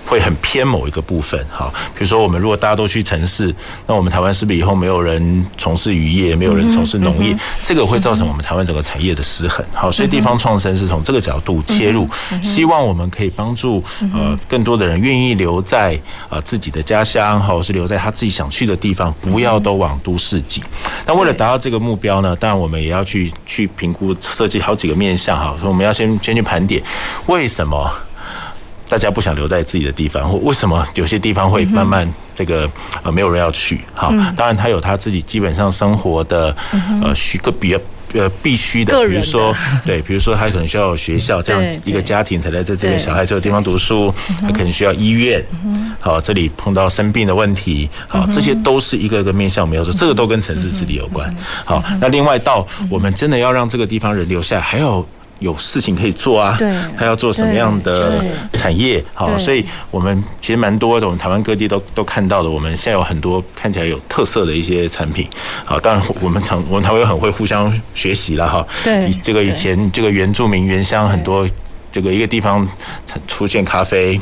[0.05, 3.53] 会很偏某一个部分，好，比如说我们如果大家都去城市，
[3.87, 7.35] 那我们台湾是不是以后没有人从事渔业，没有人从事农业？
[7.63, 9.65] 这个会造成我们台湾整个产业的失衡。
[9.73, 12.07] 好，所以地方创生是从这个角度切入，
[12.43, 13.83] 希望我们可以帮助
[14.13, 15.99] 呃更多的人愿意留在
[16.29, 20.63] 呃自己的家乡，或者是留在他自己想去的地方，不要都往都市挤。
[21.07, 26.81] 那为了达到这个目标呢，当然我们也要去去评估设计好几个面向哈，所以我们要先先去盘点
[27.25, 27.91] 为什么。
[28.95, 32.65] 大家不想留在自己的地方，或为什么有些地方会慢慢这个
[33.03, 33.81] 呃没有人要去？
[33.93, 36.55] 好，当然他有他自己基本上生活的
[37.03, 37.77] 呃需个比较
[38.13, 39.53] 呃必须的，比如说
[39.85, 45.45] 对，比如说他可能需要有学校这样一个家庭才来在这边小孩才有地方读书，他可能需要医院，
[45.99, 51.29] 好，这里碰到生病的问题，好，这些都是一个一个面向没有说，这个都跟城市治理有关。
[51.65, 55.05] 好，那另外到我们真的要让这个地方人留下来，还有。
[55.39, 58.23] 有事情可以做啊，对，他要做什么样的
[58.53, 59.03] 产业？
[59.13, 62.49] 好，所以我们其实蛮多的，我们台湾各地都都看到了。
[62.49, 65.27] 我们现在有很多看起来有特色的一些产品。
[65.63, 68.65] 好，当然我们常我们台湾很会互相学习了哈。
[68.83, 71.47] 对，这个以前这个原住民原乡很多。
[71.95, 72.67] 这个一个地方
[73.25, 74.19] 出现咖啡，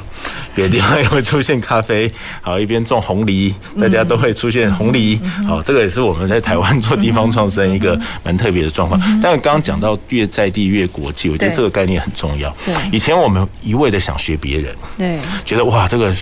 [0.53, 2.07] 别的地方也会出现咖啡。
[2.39, 3.51] 好，一边种红梨，
[3.81, 5.19] 大家都会出现红梨。
[5.47, 9.01] 好，这个也是我们在台湾做地方创生一个蛮特别的状况。
[9.23, 12.55] 但是刚刚讲到越在地越国际，我觉得这个概念很重要。
[12.63, 16.13] 对，以前我们一味的想学别人，对，觉得哇，这个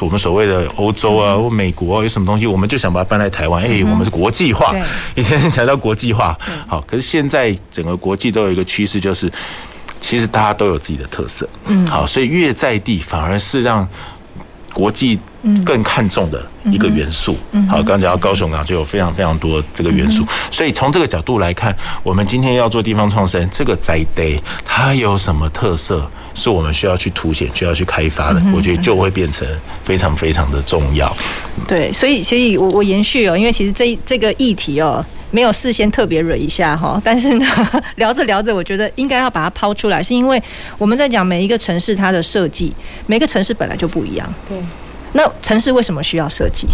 [0.00, 3.62] 我们所谓的欧洲啊或美国啊有什么东西，我们就想把它搬来台湾。
[3.62, 4.74] 哎，我们是国际化，
[5.14, 6.36] 以前强调国际化。
[6.66, 9.30] 好，可是现在整个国际都有一个趋势，就是。
[10.06, 13.86] 其实大家都有自己的特色，嗯，好，所以越在地反而是让
[14.72, 15.18] 国际
[15.64, 17.36] 更看重的一个元素。
[17.50, 17.66] 嗯。
[17.66, 29.44] 好，刚刚讲到高雄港就有非常非常多这个元素，所以从这个角度来看，我们今天要做地方创生，这个在地它有什么特色，是我们需要去凸显、需要去开发的，我觉得就会变成
[29.84, 31.12] 非常非常的重要。
[31.66, 35.04] 对，所以所以我我延续哦，因为其实这这个议题哦。
[35.30, 37.46] 没有事先特别惹一下哈， 但是呢，
[37.96, 40.42] 聊着聊着，我觉得应该要把它抛出来，是因为
[40.78, 42.72] 我们在讲每一个城市它的设计，
[43.06, 44.34] 每个城市本来就不一样。
[44.48, 44.56] 对，
[45.12, 46.66] 那城市为什么需要设计？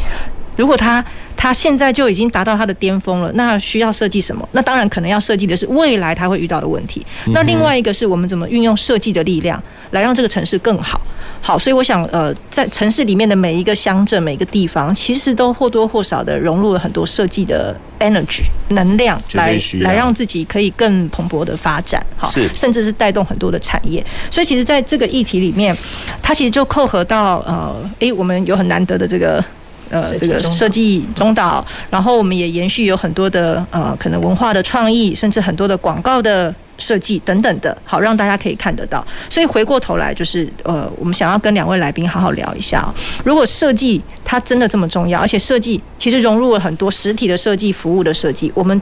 [0.57, 1.05] 如果他
[1.36, 4.48] 他现在就已经达到他的巅峰了，那需要设计什么？
[4.53, 7.05] 那当然可能要设计的是未来他会遇到的问题。
[7.32, 11.00] 那另外一个是我们怎么运用设计的力量来让这个城市更好。
[11.40, 24.05] 好，所以我想，呃，在城市里面的每一个乡镇、每个地方，其实都或多或少的融入了很多设计的 energy 能量，来来让自己可以更蓬勃的发展，好，甚至是带动很多的产业。
[24.30, 25.76] 所以，其实在这个议题里面，
[26.22, 29.44] 它其实就扣合到，呃，诶，我们有很难得的这个。
[29.93, 39.07] 呃，这个设计中岛，然后我们也延续有很多的呃，可能文化的创意，甚至很多的广告的设计等等的，好让大家可以看得到。
[39.28, 48.80] 所以回过头来，就是呃，我们想要跟两位来宾好好聊一下，如果设计它真的这么重要，而且设计其实融入了很多实体的设计、服务的设计，我们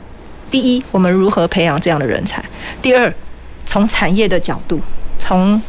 [0.50, 2.42] 第一，我们如何培养这样的人才？
[2.80, 3.12] 第二，
[3.66, 4.80] 从产业的角度，
[5.18, 5.60] 从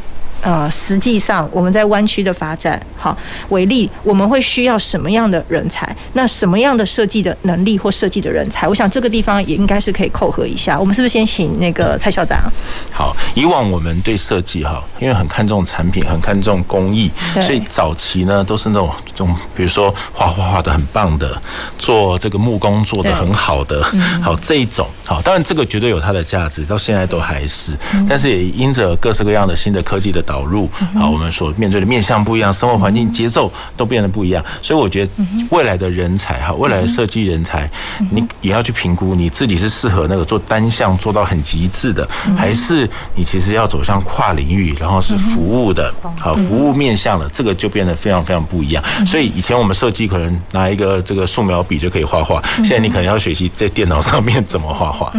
[0.41, 3.15] 呃，实际上我们在湾区的发展，好
[3.49, 5.95] 为例，我们会需要什么样的人才？
[6.13, 8.67] 那什么样的设计的能力或设计的人才？
[8.67, 10.79] 我想这个地方也应该是可以扣合一下。
[10.79, 12.51] 我们是不是先请那个蔡校长？
[12.91, 21.39] 好，以往我们对设计哈，因为很看重产品，很看重工艺，所以早期呢都是那种这种，比如说画画画的很棒的，
[21.77, 23.83] 做这个木工做的很好的，
[24.23, 27.77] 好这一种，好，当然这个绝对有它的价值，到现在都还是，
[28.09, 30.25] 但是也因着各式各样的新的科技的。
[30.31, 35.11] 导入，啊，我们所面对的面向不一样，生活环境节奏都变得不一样，所以我觉得
[35.49, 37.69] 未来的人才哈，未来的设计人才，
[38.11, 42.07] 你也要去评估你自己是适合那个做单项做到很极致的，
[42.37, 48.81] 还是你其实要走向跨领域，然后是服务的，好，服务面向的，这个就变得非常非常不一样。
[49.05, 55.11] 所以以前我们设计可能拿一个这个素描笔就可以画画，现在你可能要学习在电脑上面怎么画画。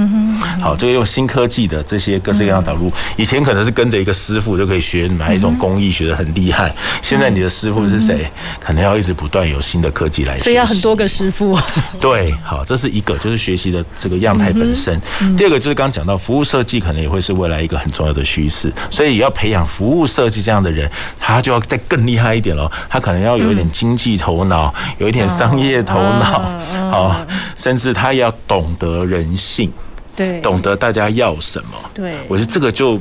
[0.63, 6.75] 好，这个用新科技的这些各式各样导入，以前可能是跟着一个师傅就可以学哪一种工艺，学的很厉害。
[7.03, 8.27] 现在你的师傅是谁？
[8.61, 10.45] 可能要一直不断有新的科技来学。
[10.45, 11.59] 所以要很多个师傅。
[12.01, 15.01] 对，好，这是一个，就是学习的这个样态本身。
[15.37, 18.73] 第二个就是刚刚讲到服务设计，可能也会是未来一个很重要的趋势。
[18.91, 22.71] 所以要培养服务设计这样的人，他就要再更厉害一点喽。
[22.89, 26.43] 他可能要有一点经济头脑，有一点商业头脑，
[26.91, 27.27] 好，
[27.57, 29.73] 甚至他要懂得人性。
[30.15, 31.69] 对，懂得大家要什么。
[31.95, 33.01] 对，我觉得这个就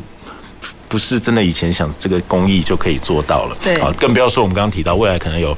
[0.92, 3.58] 不是真的以前想这个工艺就可以做到了。
[3.64, 5.58] 对，啊，更不要说我们刚刚提到未来可能有。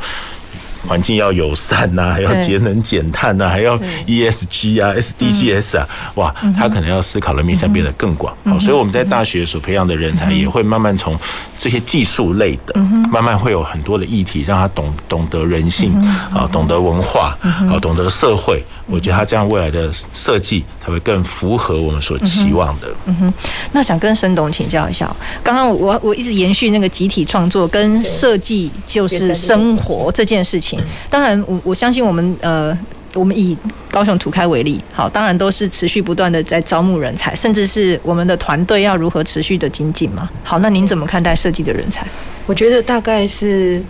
[0.87, 8.35] 环境要友善呐，还要节能减碳呐，还要 ESG 啊、SDGs 啊，哇，他可能要思考的面向变得更广。
[8.45, 11.17] 好，所以我们在大学所培养的人才也会慢慢从
[11.57, 12.79] 这些技术类的，
[13.11, 15.93] 慢慢会有很多的议题，让他懂懂得人性
[16.33, 18.63] 啊，懂得文化啊，懂得社会。
[18.85, 22.87] 我觉得他这样未来的设计才会更符合我们所期望的。
[23.05, 23.33] 嗯哼，
[23.71, 25.09] 那想跟沈董请教一下，
[25.41, 30.72] 刚刚我我一直延续那个集体创作跟设计就是生活这件事情。
[31.09, 32.77] 当然，我我相信我们呃，
[33.13, 33.57] 我们以
[33.91, 40.29] 高雄土开为例，好，当然都是持续不断的在招募人才，甚至是我们的团队要如何持续的精进嘛。
[40.43, 42.05] 好，那您怎么看待设计的人才？
[42.45, 43.81] 我觉得大概是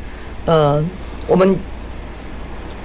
[0.45, 0.83] 呃，
[1.27, 1.57] 我们。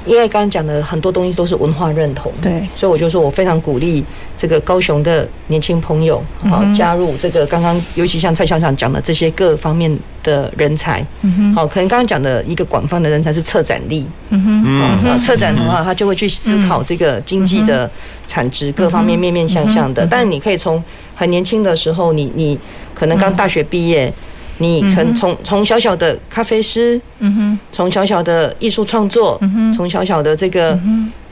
[0.09, 4.03] 因为刚刚讲的很多东西都是文化认同，对，所以我就说我非常鼓励
[4.37, 11.07] 这个高雄的年轻朋友，好加入这个刚刚，尤其像蔡校长讲的这些各方面的人才，
[11.55, 17.89] 好，可能刚刚讲的一个广泛的人才是策展力，嗯哼，策展的话，他就会去思考这个经济的
[18.27, 20.83] 产值各方面面面相向的，但你可以从
[21.15, 22.59] 很年轻的时候，你你
[22.95, 24.13] 可能刚大学毕业。
[24.59, 30.79] 你从从从小小的咖啡师，嗯哼，从小小的艺术创作，嗯哼，从小小的这个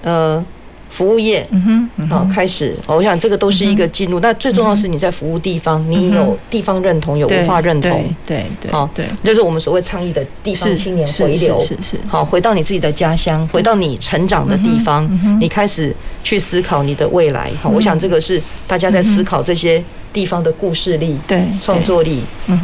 [0.02, 0.44] 呃
[0.88, 4.20] 服务业，嗯哼，好开始，我想这个都是一个进入。
[4.20, 7.90] 那最重要是你在服务地方，你有地方认同，有文化认同，
[8.24, 15.06] 对对，好，对，就是我们所谓倡议的地方青年回流，是是，好，回到你自己的家乡，回到你成长的地方，
[15.40, 17.50] 你开始去思考你的未来。
[17.60, 19.82] 好，我想这个是大家在思考这些。
[20.16, 22.22] 地方的故事力，对创作力，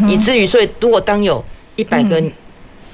[0.08, 1.44] 以至于所以，如果当有
[1.76, 2.22] 一百个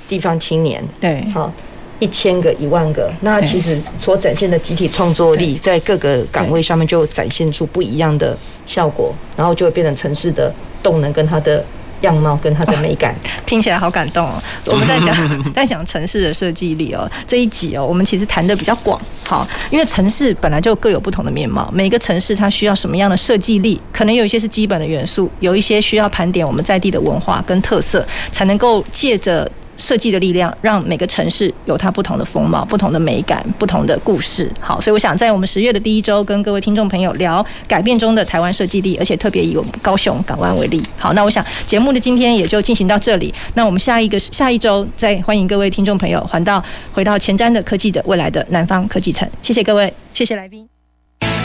[0.09, 1.53] 地方青年，对，好
[2.01, 8.37] 一千个、一万个，那其实所展现的集体创作力，在各个岗位上面就展现出不一样的
[8.67, 10.53] 效果，然后就会变成城市的
[10.83, 11.65] 动能跟它的。
[12.03, 13.15] 样貌跟它的美感，
[13.47, 14.43] 听起来好感动哦。
[14.67, 29.51] 我们在讲在讲城市的设计力哦，这一集哦，我们其实谈的比较广，好，因为城市本来就各有不同的面貌，每个城市它需要什么样的设计力，可能有一些是基本的元素，有一些需要盘点我们在地的文化跟特色，才能够借着。
[29.79, 34.53] 设计的力量，让每个城市有它不同的风貌、不同的美感、不同的故事。
[34.61, 40.83] 好，所以我想在我们十月的第一周，跟各位听众朋友聊改变中的台湾设计力，而且特别以我们高雄港湾为例。
[40.99, 43.33] 好，那我想节目的今天也就进行到这里。
[43.55, 46.63] 那我们下一个下一周再欢迎各位听众朋友环到
[46.93, 49.29] 回到前瞻的科技的未来的南方科技城。
[49.41, 50.69] 谢谢各位，谢谢来宾。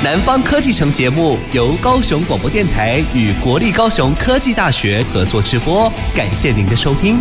[0.04, 7.18] 南方科技城节目由高雄广播电台与国立高雄科技大学合作直播，感谢您的收听。